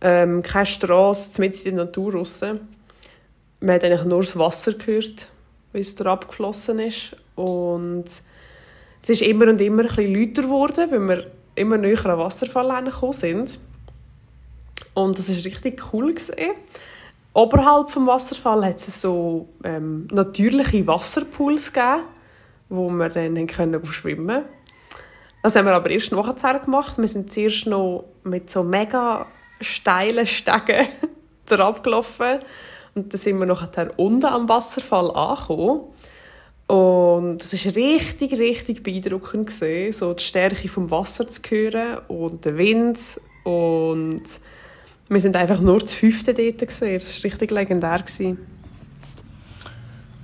[0.00, 2.60] Ähm, keine Straße, mitten in der Natur draussen.
[3.60, 5.28] Man hat eigentlich nur das Wasser gehört,
[5.74, 7.14] wie es da abgeflossen ist.
[7.34, 8.06] Und
[9.02, 12.84] es ist immer und immer ein bisschen lauter geworden, weil wir immer näher an Wasserfall
[12.84, 13.58] gekommen sind.
[14.94, 16.14] Und das war richtig cool.
[16.14, 16.36] Gewesen.
[17.34, 22.15] Oberhalb des Wasserfalls hat es so ähm, natürliche Wasserpools gegeben
[22.68, 24.44] wo wir dann können schwimmen
[25.42, 26.98] Das haben wir aber erst nachher gemacht.
[26.98, 29.26] Wir sind zuerst noch mit so mega
[29.60, 30.88] steilen Stegen
[31.46, 32.38] drauf gelaufen
[32.94, 35.82] und dann sind wir nachher unten am Wasserfall angekommen.
[36.66, 42.44] Und das war richtig, richtig beeindruckend, gewesen, so die Stärke vom Wasser zu hören und
[42.44, 42.98] den Wind.
[43.44, 44.24] Und
[45.08, 46.58] wir sind einfach nur das fünfte dort.
[46.58, 46.92] Gewesen.
[46.94, 47.98] Das war richtig legendär.
[47.98, 48.38] Gewesen.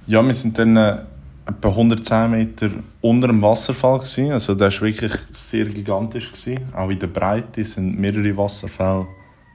[0.09, 0.99] Ja, wir sind dann äh,
[1.47, 3.99] etwa 110 Meter unter dem Wasserfall.
[3.99, 4.33] Gewesen.
[4.33, 6.33] Also der war wirklich sehr gigantisch.
[6.33, 6.61] Gewesen.
[6.75, 9.07] Auch in der Breite sind mehrere Wasserfälle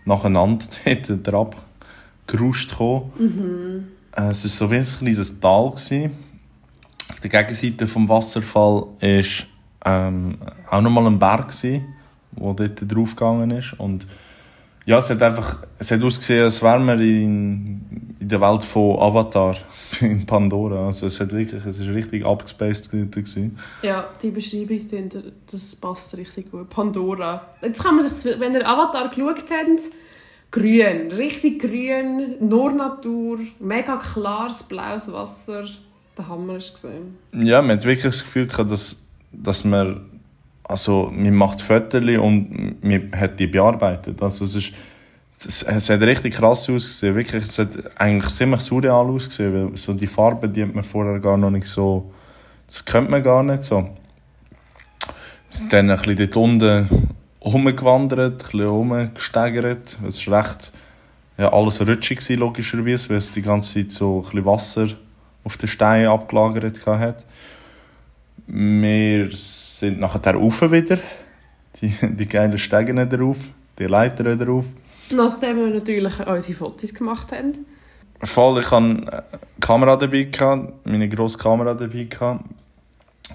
[0.05, 0.65] nacheinander
[1.23, 1.55] dort
[2.25, 2.75] abgeruscht.
[2.79, 3.87] Mhm.
[4.11, 5.69] Es war so wie ein kleines Tal.
[5.69, 6.11] Gewesen.
[7.09, 9.47] Auf der Gegenseite des Wasserfalls war
[9.85, 10.37] ähm,
[10.69, 11.81] auch nochmal ein Berg, der
[12.35, 13.79] dort draufgegangen ist.
[13.79, 14.05] Und
[14.87, 18.97] ja, es hat einfach, es hat ausgesehen, als wären wir in, in der Welt von
[18.97, 19.57] Avatar,
[19.99, 20.87] in Pandora.
[20.87, 23.59] Also es hat wirklich, es ist richtig abgespaced gewesen.
[23.81, 25.09] Ja, die Beschreibung,
[25.51, 26.69] das passt richtig gut.
[26.69, 27.47] Pandora.
[27.61, 29.81] Jetzt kann man sich, wenn ihr Avatar geschaut habt,
[30.51, 35.65] grün, richtig grün, nur Natur, mega klares blaues Wasser,
[36.17, 37.17] der Hammer ist gesehen.
[37.33, 38.95] Ja, man hat wirklich das Gefühl gehabt, dass,
[39.33, 40.16] dass man
[40.67, 44.21] also man macht Fotos und man hat die bearbeitet.
[44.21, 44.73] Also es, ist,
[45.65, 47.15] es, hat richtig krass ausgesehen.
[47.15, 51.19] Wirklich, es hat eigentlich ziemlich surreal ausgesehen, weil so die Farben, die hat man vorher
[51.19, 52.11] gar noch nicht so...
[52.67, 53.77] Das kennt man gar nicht so.
[53.79, 53.89] Wir
[55.51, 57.07] sind dann ein bisschen dort unten
[57.41, 59.97] rumgewandert, ein bisschen rumgesteigert.
[60.05, 60.71] Es war recht...
[61.37, 64.87] Ja, alles rutschig logischerweise, weil es die ganze Zeit so ein bisschen Wasser
[65.43, 67.23] auf den Steinen abgelagert hat.
[68.47, 69.29] Wir
[69.79, 70.97] sind nachher rauf wieder.
[71.79, 73.37] Die, die geilen Stegen drauf,
[73.77, 74.65] die Leitern drauf.
[75.11, 77.65] Nachdem wir natürlich unsere Fotos gemacht haben.
[78.23, 79.23] Voll, ich hatte eine
[79.59, 82.05] Kamera dabei, gehabt, meine grosse Kamera dabei.
[82.05, 82.45] Gehabt.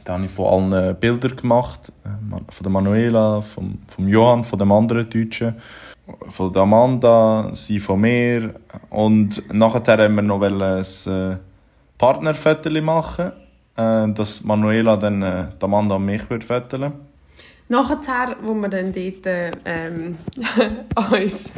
[0.05, 1.93] Da habe ich von allen Bilder gemacht.
[2.05, 5.55] Äh, von der Manuela, vom, vom Johann, von dem anderen Deutschen,
[6.29, 8.55] von der Amanda, sie von mir.
[8.91, 11.37] Und nachher haben wir noch ein äh,
[11.97, 13.33] Partnerfoto machen
[13.77, 16.93] äh, dass Manuela dann äh, Amanda und mich wird föteln
[17.69, 20.19] Nachher, wo wir dann dort ähm,
[21.11, 21.51] uns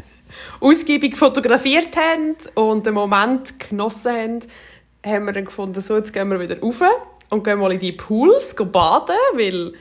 [0.61, 4.38] ausgiebig fotografiert haben und den Moment genossen haben,
[5.05, 6.83] haben wir dann gefunden, so, jetzt gehen wir wieder rauf
[7.31, 9.72] und gehen mal in die Pools baden, weil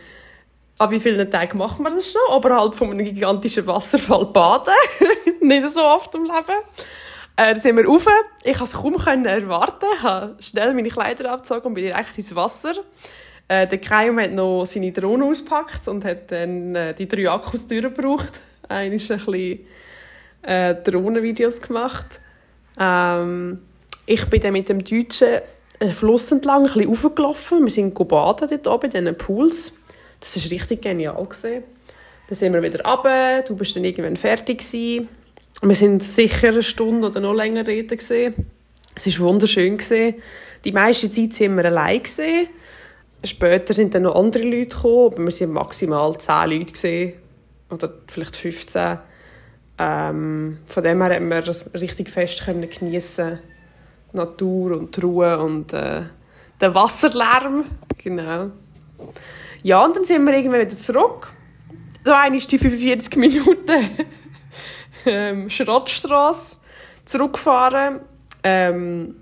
[0.80, 2.36] an wie vielen Tagen machen wir das schon?
[2.36, 4.74] Oberhalb von einem gigantischen Wasserfall baden.
[5.41, 6.63] Nicht so oft im Leben.
[7.36, 8.06] Äh, sind wir rauf.
[8.43, 9.86] Ich konnte es kaum erwarten.
[9.96, 12.76] Ich habe schnell meine Kleider abgezogen und bin direkt ins Wasser.
[13.48, 17.67] Äh, der Keim hat noch seine Drohne ausgepackt und hat dann äh, die drei Akkus
[17.67, 18.39] durchgebraucht.
[18.69, 19.60] Einer ist ein bisschen
[20.43, 22.19] äh, Drohnenvideos gemacht.
[22.80, 23.62] Ähm,
[24.06, 25.39] ich bin dann mit dem Deutschen
[25.80, 27.63] einen Fluss entlang ein bisschen raufgelaufen.
[27.63, 29.74] Wir sind baden dort oben in diesen Pools.
[30.19, 31.15] Das war richtig genial.
[31.15, 31.63] Gewesen.
[32.28, 33.41] Dann sind wir wieder runter.
[33.41, 35.10] Du bist dann irgendwann fertig gewesen.
[35.61, 38.33] Wir sind sicher eine Stunde oder noch länger reden gesehen.
[38.95, 40.15] Es war wunderschön gesehen.
[40.65, 42.47] Die meiste Zeit sind wir allein gesehen.
[43.23, 47.13] Später sind dann noch andere Leute gekommen, aber wir sind maximal zehn Leute gesehen
[47.69, 48.99] oder vielleicht 15.
[49.79, 53.39] Ähm, von dem her haben wir das richtig fest können geniessen,
[54.11, 56.03] Natur und die Ruhe und äh,
[56.61, 57.65] den Wasserlärm,
[57.97, 58.51] genau.
[59.63, 61.31] Ja, und dann sind wir irgendwann wieder zurück.
[62.05, 63.89] So eine ist die 45 Minuten
[65.05, 66.57] ähm, Schrottstrasse
[67.05, 68.01] zurückgefahren.
[68.43, 69.15] Ähm,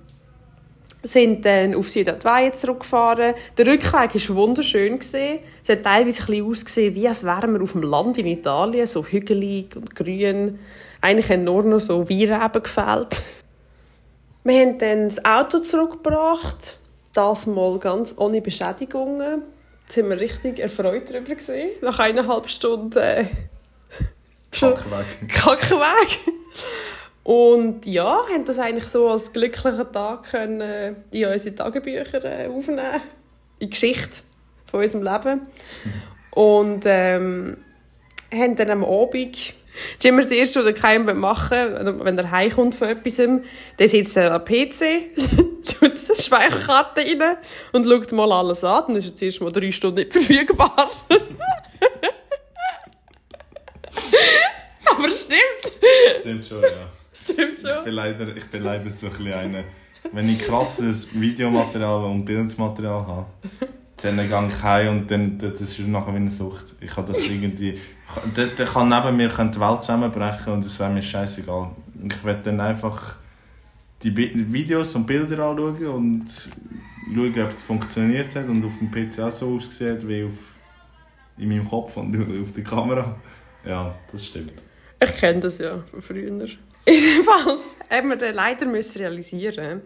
[1.04, 3.34] sind dann auf Südadweien zurückgefahren.
[3.58, 5.00] Der Rückweg war wunderschön.
[5.00, 5.40] Gewesen.
[5.64, 9.04] Es hat teilweise ein ausgesehen, wie als wären wir auf dem Land in Italien, so
[9.04, 10.60] hügelig und grün.
[11.02, 13.22] Eigentlich haben nur noch so Weinreben gefällt.
[14.44, 16.78] Wir haben dann das Auto zurückgebracht,
[17.14, 19.44] das mal ganz ohne Beschädigungen.
[19.88, 21.36] Da sind wir richtig erfreut darüber.
[21.36, 21.70] Gewesen.
[21.82, 23.26] Nach eineinhalb Stunden äh,
[24.52, 25.30] Kackweg.
[25.30, 26.20] Kackweg.
[27.24, 33.02] Und ja, haben das eigentlich so als glücklichen Tag können in unsere Tagebücher äh, aufnehmen
[33.60, 34.24] in die Geschichte
[34.70, 35.42] von unserem Leben.
[36.32, 37.58] Und ähm,
[38.34, 39.54] haben dann am Abend, das
[40.00, 43.44] ist immer das Erste, was Keim machen wenn er heimkommt von etwas, dann
[43.88, 45.16] sitzt er am PC,
[45.80, 47.38] tut eine Speicherkarte rein
[47.72, 48.86] und schaut mal alles an.
[48.88, 50.90] Dann ist er zuerst mal drei Stunden nicht verfügbar.
[54.86, 55.74] Aber stimmt.
[56.22, 56.70] Stimmt schon, ja.
[57.14, 57.84] Stimmt Ich schon.
[57.84, 59.64] bin leider, ich bin leider so ein bisschen einer.
[60.12, 63.26] Wenn ich krasses Videomaterial und Bildmaterial habe,
[64.02, 66.76] dann gehe ich heim und dann, das ist nachher wie eine Sucht.
[66.82, 67.80] Ich habe das irgendwie...
[68.34, 71.70] Da, da kann neben mir die Welt zusammenbrechen und es wäre mir scheißegal.
[72.04, 73.16] Ich werde dann einfach
[74.04, 76.26] die Videos und Bilder anschauen und
[77.14, 80.32] schauen, ob es funktioniert hat und auf dem PC auch so aussieht wie auf,
[81.38, 83.16] in meinem Kopf und auf der Kamera.
[83.66, 84.54] Ja, das stimmt.
[85.00, 86.48] Ich kenne das ja von früher.
[86.88, 89.82] Jedenfalls haben wir dann leider müssen realisieren,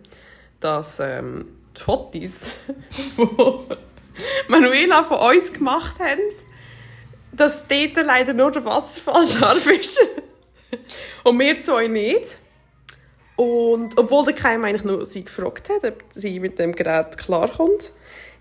[0.60, 2.48] dass ähm, die Fotos,
[3.18, 6.22] die Manuela von uns gemacht haben,
[7.32, 10.00] dass dort leider nur der Wasserfall scharf ist.
[11.24, 12.38] Und wir zwei nicht.
[13.36, 17.92] Und obwohl der Keim eigentlich nur sie gefragt hat, ob sie mit dem Gerät klarkommt,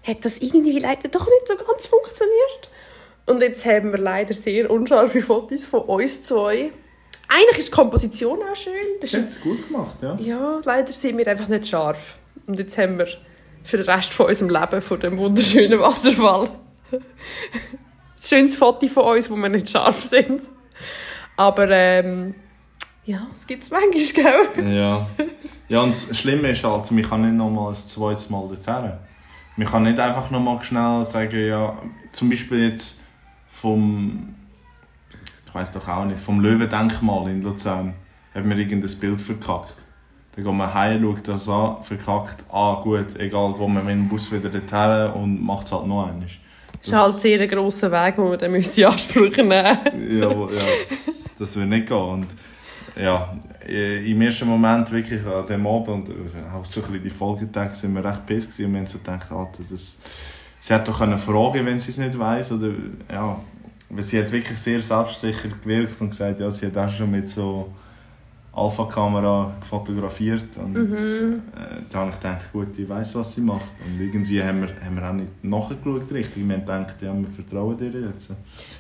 [0.05, 2.70] hat das irgendwie leider doch nicht so ganz funktioniert.
[3.26, 6.70] Und jetzt haben wir leider sehr unscharfe Fotos von uns zwei.
[7.28, 8.72] Eigentlich ist die Komposition auch schön.
[9.00, 10.16] Das Das ist gut gemacht, ja.
[10.20, 12.16] ja, leider sind wir einfach nicht scharf.
[12.46, 13.08] Und jetzt haben wir
[13.62, 16.48] für den Rest von unserem Leben von dem wunderschönen Wasserfall
[16.92, 17.00] ein
[18.22, 20.42] schönes Foto von uns, wo wir nicht scharf sind.
[21.37, 22.34] Aber ähm,
[23.06, 24.74] ja, es gibt es manchmal, gell?
[24.74, 25.08] Ja.
[25.68, 28.92] Ja, und das Schlimme ist halt, man kann nicht nochmal ein zweites Mal dorthin.
[29.56, 31.78] Man kann nicht einfach nochmal schnell sagen, ja,
[32.10, 33.00] zum Beispiel jetzt
[33.54, 34.34] vom,
[35.46, 37.94] ich weiß doch auch nicht, vom Löwendenkmal in Luzern,
[38.34, 39.74] hat man irgendein Bild verkackt.
[40.34, 44.08] Dann geht man heim, schaut das an, verkackt, ah gut, egal, geht man mit dem
[44.08, 46.26] Bus wieder dorthin und macht es halt noch einmal.
[46.72, 49.50] Das ist halt sehr ein grosser Weg, den wir dann müssen in Anspruch nehmen
[50.20, 51.96] ja, wo- ja das, das wird nicht gehen.
[51.96, 52.26] Und
[53.00, 53.36] ja,
[53.66, 56.12] äh, im ersten Moment wirklich an dem Abend, und äh,
[56.54, 59.30] auch so ein bisschen die Folgetage, sind wir recht gewesen und wir haben so gedacht,
[59.30, 59.98] Alter, das,
[60.64, 62.70] sie hätte doch können fragen wenn sie es nicht weiss, oder,
[63.12, 63.38] ja,
[63.90, 67.29] weil sie hat wirklich sehr selbstsicher gewirkt und gesagt, ja, sie hat auch schon mit
[67.29, 67.70] so
[68.55, 71.42] Alpha-Kamera fotografiert und Mhm.
[71.55, 73.66] äh, da habe ich gedacht, gut, die weiss, was sie macht.
[73.85, 76.48] Und irgendwie haben wir, haben wir auch nicht nachgeschaut richtig.
[76.48, 78.31] Wir haben gedacht, ja, wir vertrauen dir jetzt.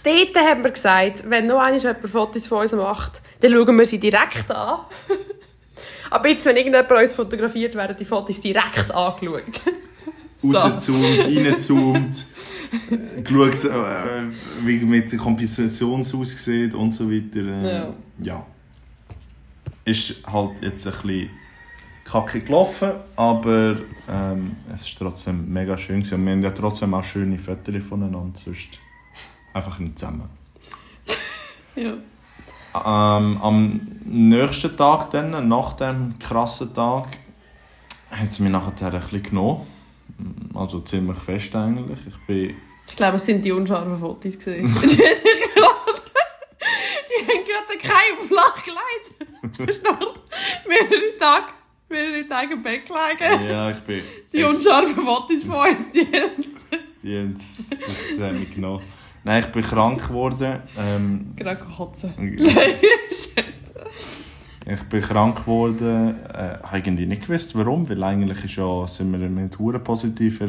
[0.04, 3.84] Dort haben wir gesagt, wenn noch einmal jemand Fotos von uns macht, dann schauen wir
[3.84, 4.80] sie direkt an.
[6.10, 9.60] Aber jetzt, wenn irgendjemand uns fotografiert, werden die Fotos direkt angeschaut.
[10.44, 12.26] rausgezoomt, reingezoomt,
[12.90, 14.22] äh, geschaut, äh,
[14.64, 17.40] wie mit der Komposition aussieht und so weiter.
[17.40, 17.94] Äh, Ja.
[18.22, 18.46] ja.
[19.84, 21.30] Ist halt jetzt ein bisschen
[22.04, 23.76] kacke gelaufen, aber
[24.08, 26.14] ähm, es ist trotzdem mega schön gewesen.
[26.20, 28.78] Und wir haben ja trotzdem auch schöne Fotos voneinander, sonst
[29.52, 30.28] einfach nicht zusammen.
[31.76, 31.94] Ja.
[32.74, 37.08] Ähm, am nächsten Tag, dann, nach dem krassen Tag,
[38.12, 39.66] hat es mich nachher ein bisschen genommen.
[40.54, 41.98] Also ziemlich fest eigentlich.
[42.06, 42.56] Ich bin
[42.88, 44.38] Ich glaube, es sind die unscharfen Fotos.
[44.38, 44.66] Gewesen.
[44.82, 45.02] die
[47.22, 49.58] haben gerade keinen flach gelegt.
[49.58, 50.14] Du hast noch
[50.66, 51.46] mehrere Tage,
[51.88, 53.48] mehrere Tage im Bett gelegen.
[53.48, 54.00] Ja, ich bin.
[54.32, 56.44] Die unscharfen Fotos von uns, die haben
[57.02, 58.82] Die haben das haben mich genommen.
[59.24, 60.62] Nein, ich bin krank geworden.
[60.78, 62.14] Ähm, gerade kotzen.
[64.66, 66.16] ich bin krank geworden.
[66.32, 67.88] Äh, habe irgendwie nicht gewusst, warum.
[67.88, 70.48] Weil eigentlich ist ja, sind wir mit hure positiver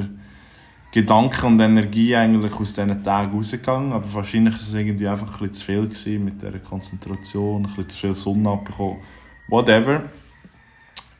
[0.91, 3.91] Gedanken und Energie eigentlich aus diesen Tagen rausgegangen.
[3.91, 7.63] Aber wahrscheinlich war es irgendwie einfach ein bisschen zu viel gewesen mit dieser Konzentration, ein
[7.63, 8.97] bisschen zu viel Sonne abbekommen.
[9.49, 10.03] Whatever.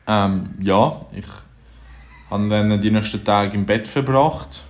[0.06, 1.26] Ähm, ja, ich
[2.30, 4.64] habe dann die nächsten Tage im Bett verbracht.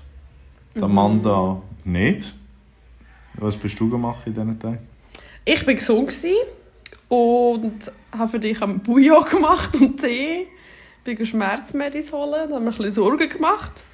[0.74, 2.34] Die Amanda nicht.
[3.34, 4.78] Was bist du gemacht in diesen Tagen?
[5.44, 6.34] Ich war gesund gewesen
[7.08, 10.48] und habe für dich einen Bouillon gemacht und Tee.
[11.04, 13.84] Ich bin Schmerzmedis holen, da haben wir ein bisschen Sorgen gemacht.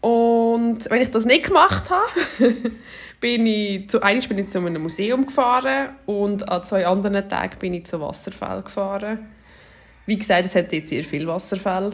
[0.00, 2.54] Und wenn ich das nicht gemacht habe,
[3.20, 7.58] bin ich zu eigentlich bin ich zu einem Museum gefahren und an zwei anderen Tagen
[7.60, 9.28] bin ich zu Wasserfällen gefahren.
[10.06, 11.92] Wie gesagt, es hat jetzt sehr viele Wasserfälle.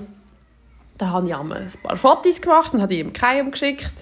[0.96, 1.48] Da habe ich ein
[1.82, 3.92] paar Fotos gemacht und habe ihm Keim geschickt,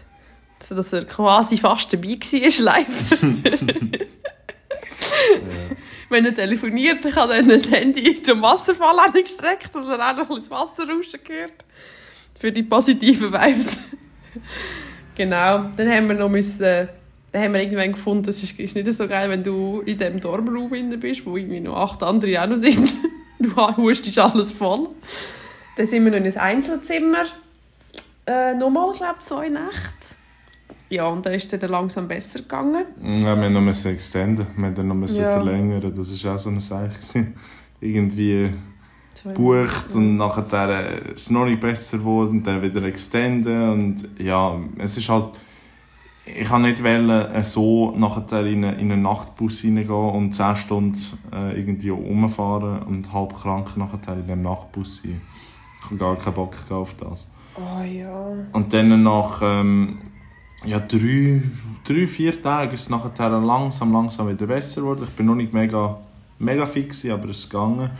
[0.60, 3.20] sodass er quasi fast dabei war, live.
[6.08, 10.36] Wenn er telefoniert, ich habe dann das Handy zum Wasserfall angestreckt, dass er auch noch
[10.36, 11.64] ins Wasser rauschen gehört.
[12.38, 13.76] Für die positiven Vibes.
[15.14, 15.70] genau.
[15.76, 16.88] Dann haben wir noch müssen,
[17.32, 20.20] dann haben wir irgendwann gefunden, es ist, ist nicht so geil, wenn du in diesem
[20.20, 20.70] Dormraum
[21.00, 22.94] bist, wo irgendwie noch acht andere auch noch sind.
[23.38, 24.88] Du hustest alles voll.
[25.76, 27.26] Dann sind wir noch in ein Einzelzimmer.
[28.26, 30.16] Äh, nochmal, ich glaube, zwei Nächte.
[30.88, 32.84] Ja, und da ist es dann langsam besser gegangen.
[33.02, 35.32] Ja, wir mussten noch extenden, wir mussten noch ja.
[35.40, 35.92] verlängern.
[35.96, 36.90] Das war auch so eine Sache.
[37.80, 38.50] Irgendwie
[39.22, 44.96] gebucht und nachher ist es noch nicht besser geworden, dann wieder extenden und ja, es
[44.96, 45.30] ist halt
[46.26, 50.56] ich kann nicht wollen, äh, so nachher in einen, in einen Nachtbus reingehen und 10
[50.56, 51.00] Stunden
[51.32, 55.20] äh, irgendwie rumfahren und halb krank nachher in dem Nachtbus sein.
[55.80, 57.28] Ich habe gar keinen Bock auf das.
[57.56, 58.32] Oh ja.
[58.52, 59.98] Und dann nach ähm,
[60.66, 61.42] ja, drei,
[61.84, 65.04] drei, vier Tagen ist es nachher langsam, langsam wieder besser geworden.
[65.04, 65.98] Ich bin noch nicht mega,
[66.38, 67.90] mega fix, aber es gegangen.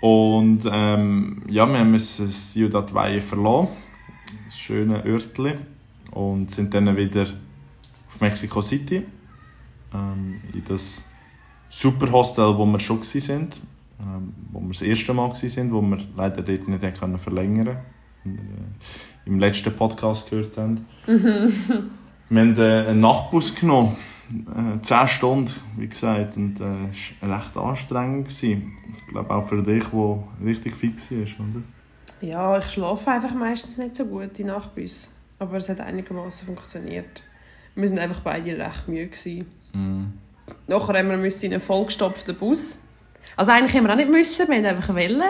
[0.00, 3.68] Und ähm, ja, wir haben uns Ciudad Valle verloren,
[4.44, 5.54] das schöne Örtchen,
[6.10, 9.06] und sind dann wieder auf Mexico City,
[9.94, 11.06] ähm, in das
[11.70, 13.48] super Hostel, wo wir schon waren,
[13.98, 17.78] ähm, wo wir das erste Mal waren, wo wir leider dort nicht verlängern
[18.24, 18.74] konnten,
[19.26, 20.86] im letzten Podcast gehört haben.
[21.06, 23.96] wir haben äh, einen Nachtbus genommen,
[24.30, 28.28] äh, 10 Stunden, wie gesagt, und äh, es war recht anstrengend.
[28.28, 28.76] Gewesen.
[28.98, 31.62] Ich glaube auch für dich, der richtig fix ist, oder?
[32.20, 37.22] Ja, ich schlafe einfach meistens nicht so gut in Nachtbus, aber es hat einigermaßen funktioniert.
[37.74, 39.08] Wir waren einfach beide recht müde.
[39.08, 39.46] Gewesen.
[39.72, 40.04] Mm.
[40.66, 42.78] Nachher haben wir in einen vollgestopften Bus.
[43.36, 45.22] Also eigentlich haben wir auch nicht müssen, wir haben einfach wollen.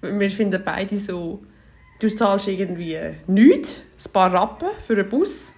[0.00, 1.42] Wir finden beide so,
[1.98, 3.76] du zahlst irgendwie nichts,
[4.06, 5.54] ein paar Rappen für einen Bus.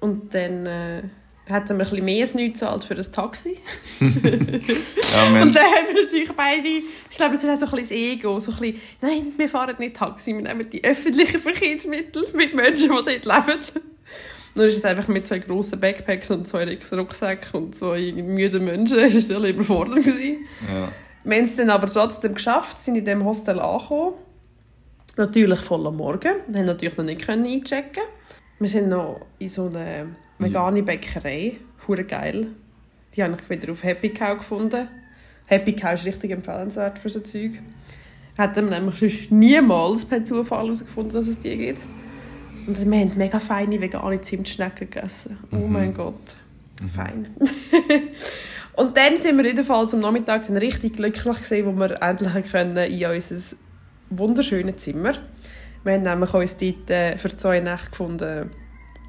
[0.00, 1.02] Und dann äh,
[1.46, 3.58] hätten wir ein bisschen mehr als nichts gezahlt für das Taxi.
[4.00, 6.68] ja, und dann haben wir natürlich beide,
[7.10, 9.48] ich glaube, es ist auch so ein bisschen das Ego, so ein bisschen, nein, wir
[9.48, 13.60] fahren nicht Taxi, wir nehmen die öffentlichen Verkehrsmittel mit Menschen, die dort leben.
[14.54, 18.98] Nur ist es einfach mit zwei grossen Backpacks und zwei Rucksäcken und zwei müden Menschen,
[19.00, 20.46] ist es ja überfordert gewesen.
[20.72, 20.88] Ja.
[21.24, 24.14] Wir haben es dann aber trotzdem geschafft, sind in diesem Hostel angekommen.
[25.16, 26.34] Natürlich voll am Morgen.
[26.48, 28.02] Wir haben natürlich noch nicht einchecken
[28.58, 30.06] Wir sind noch in so einer
[30.38, 31.56] vegane Bäckerei.
[31.86, 32.48] Hure geil.
[33.14, 34.88] Die habe ich wieder auf Happy Cow gefunden.
[35.46, 37.52] Happy Cow ist richtig empfehlenswert für so Zeug.
[38.36, 41.82] Hätten wir nämlich niemals per Zufall herausgefunden, dass es die gibt.
[42.66, 45.38] Und wir haben mega feine vegane Zimtschnecken gegessen.
[45.52, 45.72] Oh mhm.
[45.72, 46.34] mein Gott.
[46.82, 46.88] Mhm.
[46.88, 47.26] Fein.
[48.76, 52.76] und dann sind wir jedenfalls am Nachmittag dann richtig glücklich gewesen, wo wir endlich können
[52.78, 53.56] in unser
[54.18, 55.12] wunderschönes Zimmer.
[55.82, 58.50] Wir haben nämlich uns dort äh, für zwei Nächte gefunden,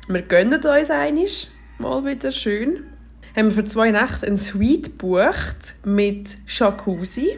[0.07, 1.47] wir gönnen uns einiges,
[1.79, 2.83] mal wieder schön.
[3.35, 7.37] Haben wir für zwei Nächte eine Suite gebucht mit Jacuzzi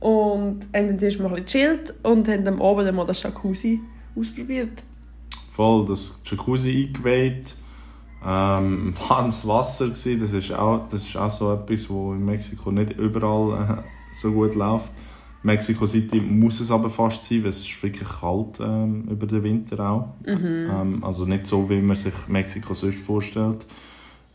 [0.00, 3.80] und haben dann zuerst mal ein bisschen chillt und haben dann oben mal das Jacuzzi
[4.18, 4.82] ausprobiert
[5.56, 7.56] voll das Jacuzzi eingeweiht.
[8.24, 10.20] Ähm, warmes Wasser gewesen.
[10.20, 14.32] Das ist auch, das ist auch so etwas, wo in Mexiko nicht überall äh, so
[14.32, 14.92] gut läuft.
[15.46, 19.44] Mexico City muss es aber fast sein, weil es ist wirklich kalt ähm, über den
[19.44, 20.08] Winter auch.
[20.26, 20.68] Mhm.
[20.70, 23.64] Ähm, also nicht so, wie man sich Mexiko sonst vorstellt.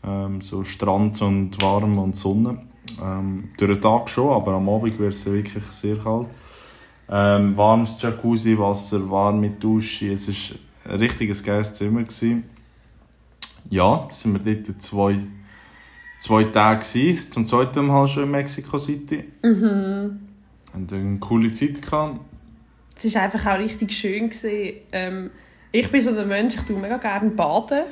[0.02, 2.62] Ähm, so Strand und warm und Sonne.
[3.02, 6.28] Ähm, durch den Tag schon, aber am Abend wird es wirklich sehr kalt.
[7.10, 10.14] Ähm, warmes Jacuzzi-Wasser, warm mit Dusche.
[10.14, 12.04] Es ist ein richtiges geiles Zimmer.
[12.04, 12.44] Gewesen.
[13.68, 15.18] Ja, sind wir dort zwei,
[16.20, 19.24] zwei Tage gewesen, zum zweiten Mal schon in Mexico City.
[19.42, 20.31] Mhm.
[20.72, 22.20] Haben eine coole Zeit gehabt.
[22.96, 24.30] Es war einfach auch richtig schön.
[24.92, 25.30] Ähm,
[25.70, 27.84] ich bin so ein Mensch, ich tue mega gerne baden.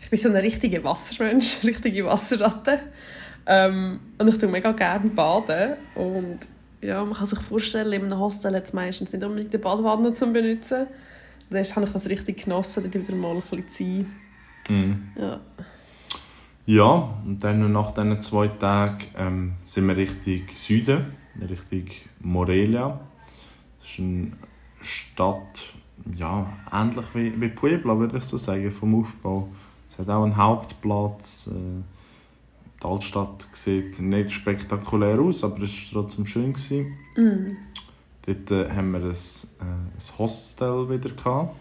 [0.00, 2.80] Ich bin so ein richtiger Wassermensch, richtige Wasserratte.
[3.46, 5.76] Ähm, und ich tue mega gerne baden.
[5.94, 6.38] Und
[6.80, 10.12] ja, man kann sich vorstellen, in einem Hostel hat es meistens nicht unbedingt eine Badewanne
[10.12, 10.86] zu benutzen
[11.50, 14.06] dann habe ich das richtig genossen, dort wieder mal ein bisschen zu sein.
[14.68, 15.02] Mhm.
[15.18, 15.40] Ja.
[16.66, 21.06] Ja, und dann nach diesen zwei Tagen ähm, sind wir Richtung Süden,
[21.48, 21.86] Richtung
[22.20, 23.00] Morelia.
[23.80, 24.32] Das ist eine
[24.82, 25.72] Stadt,
[26.16, 29.48] ja, ähnlich wie, wie Puebla, würde ich so sagen, vom Aufbau.
[29.88, 31.50] Es hat auch einen Hauptplatz.
[31.52, 31.82] Äh,
[32.82, 36.54] die Altstadt sieht nicht spektakulär aus, aber es war trotzdem schön.
[37.16, 37.56] Mm.
[38.26, 41.10] Dort äh, haben wir ein, äh, ein Hostel wieder.
[41.10, 41.54] Gehabt.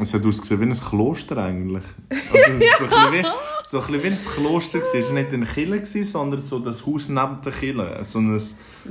[0.00, 1.84] Es hat ausgesehen wie ein Kloster eigentlich.
[2.10, 3.26] Also es ist so, ein bisschen wie,
[3.64, 4.78] so ein bisschen wie ein Kloster.
[4.78, 4.98] gewesen.
[4.98, 7.98] Es war nicht eine Kille, gewesen, sondern so das Haus neben der Kille.
[8.02, 8.40] So ein,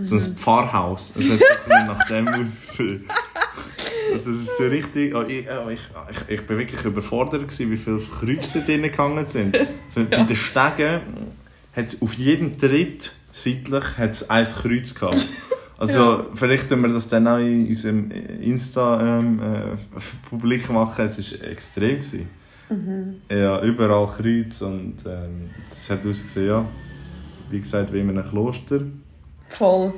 [0.02, 1.14] so ein Pfarrhaus.
[1.18, 1.40] Es hat
[1.70, 3.06] ein nach dem ausgesehen.
[4.12, 5.16] Also es ist so richtig...
[5.16, 5.80] Oh, ich, oh, ich,
[6.12, 9.58] ich, ich bin wirklich überfordert, gewesen, wie viele Kreuze da drin gegangen sind.
[9.90, 11.02] So, Bei den Stegen
[11.76, 15.28] hat es auf jedem Tritt seitlich hat's ein Kreuz gehabt.
[15.78, 18.10] Also vielleicht tun wir das dann auch in unserem
[18.42, 21.06] Insta-Publik machen.
[21.06, 21.98] Es war extrem.
[21.98, 22.28] Gewesen.
[23.30, 26.66] Ja, überall Kreuz und ähm, es hat ausgesehen, ja,
[27.50, 28.82] wie gesagt, wie in einem Kloster.
[29.48, 29.94] Voll.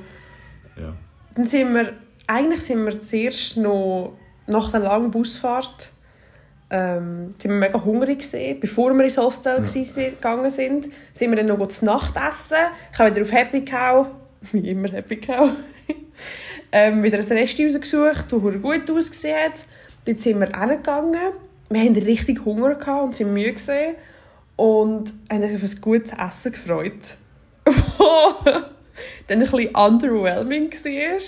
[0.78, 0.94] Ja.
[1.34, 1.94] Dann sind wir,
[2.28, 4.14] eigentlich sind wir zuerst noch
[4.46, 5.92] nach der langen Busfahrt
[6.70, 8.60] ähm, sind wir mega hungrig gewesen.
[8.60, 10.10] Bevor wir ins Hostel ja.
[10.10, 12.58] gegangen sind, sind wir dann noch zu Nacht essen.
[12.94, 14.08] Ich habe wieder auf Happy Cow,
[14.52, 15.52] wie immer Happy Cow,
[16.72, 19.66] ähm, wieder ein Rest rausgesucht, das gut ausgesehen hat.
[20.06, 21.34] Dort sind wir hingegangen.
[21.70, 23.96] Wir hatten richtig Hunger gehabt und sind müde gewesen.
[24.56, 27.18] und haben uns auf ein gutes Essen gefreut.
[29.28, 31.22] dann ein bisschen underwhelming war.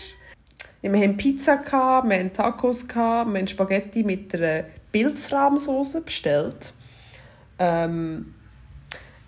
[0.81, 6.01] Ja, wir hatten Pizza, gehabt, wir hatten Tacos, gehabt, wir haben Spaghetti mit einer Pilzrahmsoße
[6.01, 6.73] bestellt.
[7.59, 8.33] Ähm,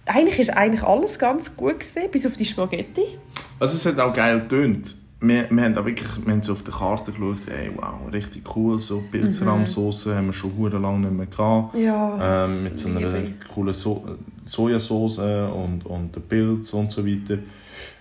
[0.06, 3.18] eigentlich war eigentlich alles ganz gut, gewesen, bis auf die Spaghetti.
[3.60, 4.96] Also es hat auch geil getönt.
[5.20, 8.44] Wir, wir haben auch wirklich wir haben so auf der Karte geschaut, ey, wow, richtig
[8.58, 11.76] cool, so Pilzrahmsauce haben wir schon hure lange nicht mehr gehabt.
[11.76, 14.06] Ja, ähm, mit so einer liebe coolen so
[14.46, 17.38] Sojasauce und, und der Pilz und so weiter.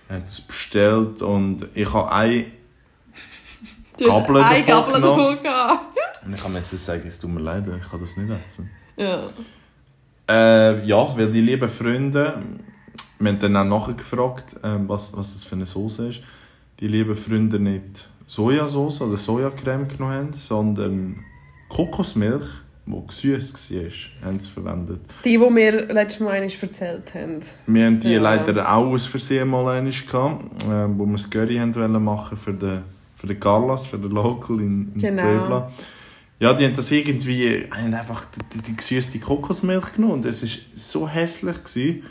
[0.07, 2.45] Wir haben das bestellt und ich habe ein
[3.97, 5.17] Du hast Gabel eine davon Gabel genommen.
[5.17, 5.97] davon gehabt.
[6.25, 8.69] und ich musste sagen, es tut mir leid, ich kann das nicht essen.
[8.97, 9.21] Ja.
[10.29, 12.41] Äh, ja, weil die lieben Freunde,
[13.19, 16.21] wir haben dann auch nachgefragt, ähm, was, was das für eine Soße ist.
[16.79, 21.17] Die lieben Freunde nicht Sojasauce oder Sojacreme genommen haben, sondern
[21.69, 22.43] Kokosmilch,
[22.85, 25.01] die gesüßt war, haben sie verwendet.
[25.23, 27.39] Die, die wir letztes Mal einmal erzählt haben.
[27.67, 28.21] Wir haben die Ja.
[28.21, 30.67] leider auch aus Versehen mal einmal gehabt, äh,
[30.97, 32.81] wo wir das Curry haben machen für den,
[33.17, 35.21] für den Carlos, für den Local in, in Genau.
[35.23, 35.71] Puebla.
[36.43, 40.43] Ja, die haben das irgendwie, haben einfach die, die, die gesüßte Kokosmilch genommen und es
[40.43, 41.63] war so hässlich.
[41.63, 42.03] Gewesen.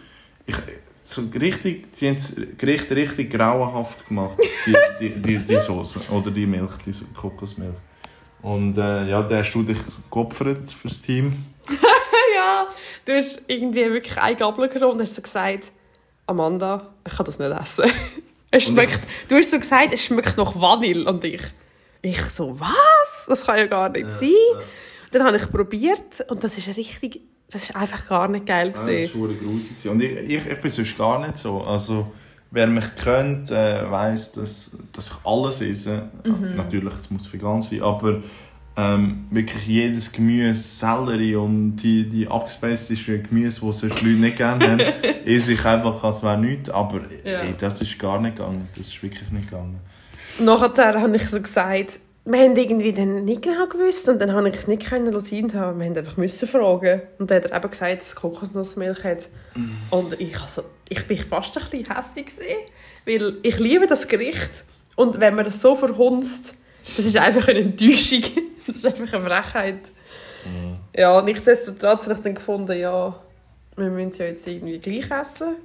[0.47, 0.57] Ich,
[1.05, 6.31] so richtig, die haben das Gericht richtig grauenhaft gemacht, die, die, die, die Soße oder
[6.31, 7.75] die Milch, die Kokosmilch.
[8.41, 9.77] Und äh, ja, da hast du dich
[10.11, 11.45] geopfert fürs Team.
[12.35, 12.67] ja,
[13.05, 15.73] du hast irgendwie wirklich eine Gabel genommen und hast so gesagt,
[16.27, 17.85] Amanda, ich kann das nicht essen.
[18.51, 21.43] es schmeckt, du hast so gesagt, es schmeckt nach Vanille und ich,
[22.03, 23.27] ich so, was?
[23.29, 24.31] Das kann ja gar nicht sein.
[25.13, 28.73] Dann habe ich probiert und das ist richtig, das ist einfach gar nicht geil Ja,
[28.73, 29.21] das gewesen.
[29.21, 29.69] war grusig.
[29.77, 29.89] gewesen.
[29.91, 31.63] Und ich, ich, ich bin sonst gar nicht so.
[31.63, 32.13] Also,
[32.51, 36.09] wer mich kennt, äh, weiss, dass, dass ich alles esse.
[36.57, 38.23] Natürlich, es muss vegan sein, aber
[38.75, 44.71] ähm, wirklich jedes Gemüse, Sellerie und die, die abgespaceden Gemüse, die sonst Leute nicht gerne
[44.71, 44.81] haben,
[45.27, 46.71] esse ich einfach, als wäre nichts.
[46.71, 47.41] Aber Ja.
[47.43, 48.67] ey, das ist gar nicht gegangen.
[48.77, 49.79] Das ist wirklich nicht gegangen.
[50.41, 54.49] Nachher habe ich so gesagt, wir haben irgendwie dann nicht genau gewusst und dann habe
[54.49, 57.03] ich es nicht können lassen haben- wir haben einfach müssen fragen.
[57.19, 59.29] Und dann hat er eben gesagt, dass es Kokosnussmilch hat.
[59.91, 62.57] Und ich also ich bin fast ein bisschen hässlich gewesen,
[63.07, 64.65] weil ich liebe das Gericht.
[64.95, 66.57] Und wenn man das so verhunzt,
[66.97, 68.23] das ist einfach eine Enttäuschung,
[68.67, 69.91] das ist einfach eine Frechheit.
[70.97, 73.15] Ja, nichtsdestotrotz habe ich dann gefunden, ja,
[73.77, 75.57] wir müssen es ja jetzt irgendwie gleich essen.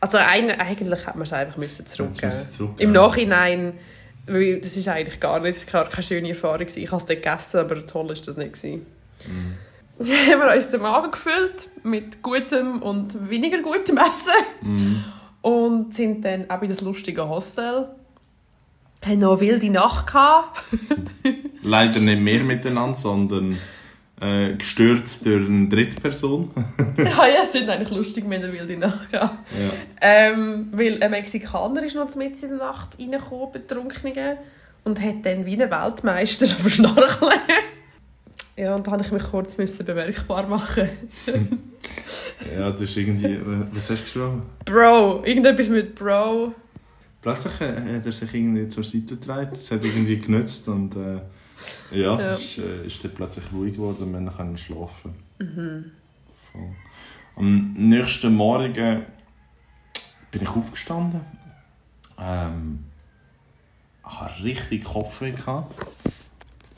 [0.00, 0.84] Also eigentlich hätte
[1.14, 2.80] man es einfach müssen zurückgeben müssen zurückgeben.
[2.88, 3.74] Im Nachhinein,
[4.26, 6.58] weil das ist eigentlich gar nicht keine, keine schöne Erfahrung.
[6.60, 6.80] gewesen.
[6.80, 8.52] Ich habe es dort gegessen, aber toll war das nicht.
[8.54, 8.86] gewesen.
[9.98, 15.04] Dann haben wir uns den Abend gefüllt mit gutem und weniger gutem Essen Mhm.
[15.42, 17.88] und sind dann auch in das lustige Hostel.
[19.04, 20.62] Haben noch eine wilde Nacht gehabt.
[21.62, 23.58] Leider nicht mehr miteinander, sondern
[24.22, 26.50] äh, gestört durch eine dritte Person.
[26.96, 29.36] ja, ja, es sind eigentlich lustig, wir haben eine wilde Nacht ja.
[30.00, 34.12] Ähm, weil ein Mexikaner ist noch mitten in der Nacht reingekommen, betrunken,
[34.84, 37.32] und hat dann wie ein Weltmeister verschnarcheln.
[38.56, 40.88] ja, und da musste ich mich kurz müssen bemerkbar machen.
[42.56, 43.40] ja, das ist irgendwie...
[43.72, 44.42] Was hast du geschrieben?
[44.64, 46.54] Bro, irgendetwas mit Bro.
[47.22, 51.20] Plötzlich hat er sich irgendwie zur Seite gedreht, es hat irgendwie genützt und äh,
[51.90, 52.34] ja, Ja.
[52.34, 55.14] Ist, äh, ist dann plötzlich ruhig geworden und wir können schlafen.
[56.52, 56.74] Voll.
[57.36, 59.02] Am nächsten Morgen
[60.30, 61.20] bin ich aufgestanden,
[62.18, 62.84] ähm,
[64.02, 65.74] hatte richtig Kopfweh gehabt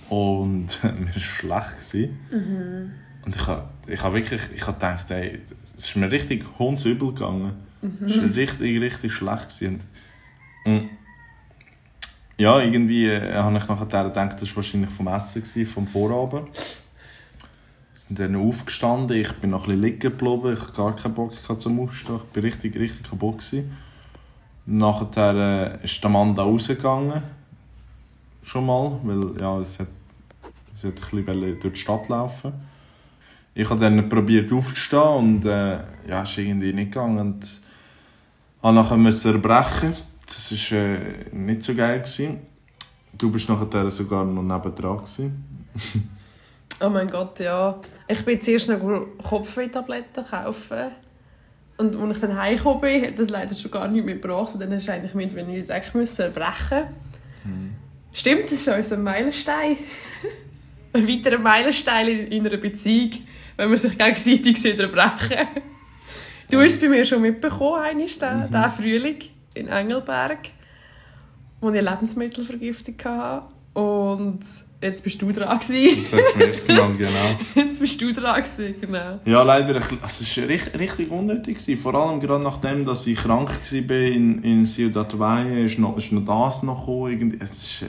[0.09, 1.79] und mir war schlecht.
[1.79, 2.19] Gewesen.
[3.25, 7.13] Und ich habe ich hab wirklich ich hab gedacht, ey, es ist mir richtig hundsübel
[7.13, 7.55] gegangen.
[8.07, 9.49] Es war richtig, richtig schlecht.
[9.49, 9.81] Gewesen.
[10.65, 10.89] Und, mm,
[12.37, 16.49] ja, irgendwie äh, habe ich nachher gedacht, das war wahrscheinlich vom Essen, gewesen, vom Vorabend.
[17.93, 21.33] sind dann aufgestanden, ich bin noch ein bisschen liegen geblieben, ich hatte gar keinen Bock
[21.33, 23.39] zum Aufstehen, ich war richtig, richtig kaputt.
[23.39, 23.77] Gewesen.
[24.67, 27.23] Nachher äh, ist der Mann da rausgegangen,
[28.43, 29.89] schon mal, weil ja, es hat,
[30.75, 32.53] es hat ein bisschen durch die Stadt laufen.
[33.55, 35.79] Ich habe dann probiert aufzustehen und äh,
[36.09, 37.19] ja, ist irgendwie nicht gegangen.
[37.19, 37.61] Und
[38.63, 39.95] habe nachher erbrechen.
[40.27, 40.99] Das war äh,
[41.33, 42.01] nicht so geil.
[42.01, 42.41] Gewesen.
[43.17, 45.03] Du bist nachher sogar noch nebendran.
[46.81, 47.81] oh mein Gott, ja.
[48.09, 50.91] Ich bin zuerst noch Kopfwehtabletten kaufen.
[51.77, 54.55] Und als ich dann heimgekommen bin, hat das leider schon gar nicht mehr gebracht.
[54.55, 56.85] Und dann musste ich eigentlich mit, wenn ich direkt erbrechen
[57.43, 57.75] hm.
[58.13, 59.77] Stimmt, das ist unser Meilenstein.
[60.93, 63.11] Ein weiterer Meilenstein in einer Beziehung,
[63.57, 65.49] wenn man sich gegenseitig erbrechen
[66.51, 68.53] Du hast es bei mir schon mitbekommen, einmal, mhm.
[68.53, 69.19] diesen Frühling
[69.55, 70.51] in Engelberg,
[71.61, 73.47] wo ich Lebensmittelvergiftung hatte.
[73.75, 74.41] Und
[74.81, 75.99] jetzt bist du dran gewesen.
[75.99, 77.39] Jetzt hat es mich genommen, genau.
[77.55, 79.21] Jetzt bist du dran gewesen, genau.
[79.25, 79.91] Ja, leider, es
[80.39, 81.59] war richtig, richtig unnötig.
[81.59, 81.79] Gewesen.
[81.81, 86.13] Vor allem gerade nachdem, dass ich krank war in, in Ciudad Valle, ist noch, ist
[86.13, 87.37] noch das noch gekommen.
[87.41, 87.87] Es, ist, äh,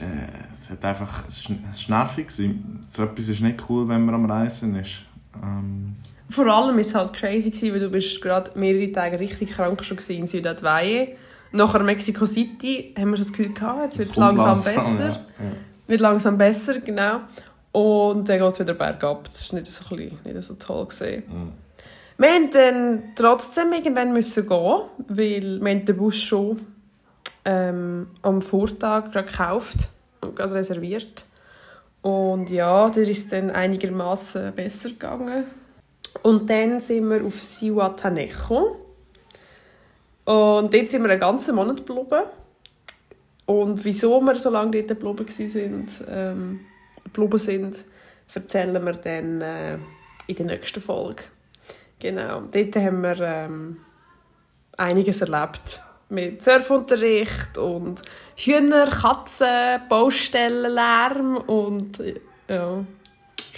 [0.54, 2.28] es, hat einfach, es, ist, es nervig.
[2.28, 2.80] Gewesen.
[2.88, 5.02] So etwas ist nicht cool, wenn man am Reisen ist.
[5.42, 5.96] Ähm,
[6.28, 9.84] vor allem war es halt crazy, gewesen, weil du bist gerade mehrere Tage richtig krank
[9.84, 11.16] schon in Ciudad Valle.
[11.52, 15.08] Nachher Mexico City haben wir schon das Gefühl gehabt, jetzt wird es langsam, langsam, besser.
[15.08, 15.08] Ja.
[15.08, 15.52] Ja.
[15.86, 17.20] Wird langsam besser, genau.
[17.72, 19.24] Und dann geht es wieder bergab.
[19.24, 20.86] Das war nicht so, nicht so toll.
[20.86, 21.22] Gewesen.
[21.28, 21.52] Mhm.
[22.18, 26.60] Wir mussten dann trotzdem irgendwann müssen gehen, weil wir den Bus schon
[27.44, 29.88] ähm, am Vortag gekauft
[30.22, 31.26] und gerade reserviert.
[32.00, 35.44] Und ja, der ist dann einigermaßen besser gegangen.
[36.22, 38.85] Und dann sind wir auf Cihuatanejo.
[40.26, 42.24] Und dort sind wir einen ganzen Monat geblieben.
[43.46, 46.60] Und wieso wir so lange dort geblieben sind, ähm,
[47.04, 47.76] geblieben sind
[48.34, 49.78] erzählen wir dann äh,
[50.26, 51.24] in der nächsten Folge.
[51.98, 53.76] Genau, dort haben wir ähm,
[54.76, 55.80] einiges erlebt.
[56.08, 58.00] Mit Surfunterricht und
[58.36, 61.98] Hühner, Katzen, Baustellenlärm und
[62.48, 62.84] ja.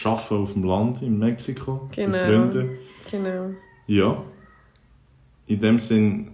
[0.05, 2.12] Arbeiten auf dem Land in Mexiko, genau.
[2.12, 2.79] bei Freunden.
[3.11, 3.51] Genau.
[3.87, 4.23] Ja.
[5.47, 6.31] In dem Sinn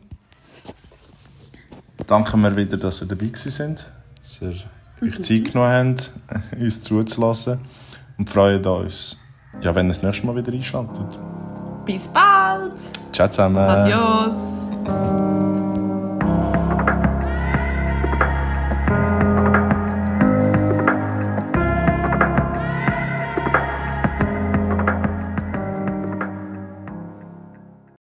[2.07, 3.86] danken wir wieder, dass ihr dabei sind,
[4.22, 4.55] dass ihr
[5.03, 6.11] euch Zeit genommen habt,
[6.61, 7.59] uns zuzulassen
[8.18, 9.18] und freuen uns,
[9.61, 11.18] ja, wenn ihr das nächste Mal wieder einschaltet.
[11.84, 12.74] Bis bald!
[13.12, 13.59] Ciao zusammen!
[13.59, 15.43] Adios!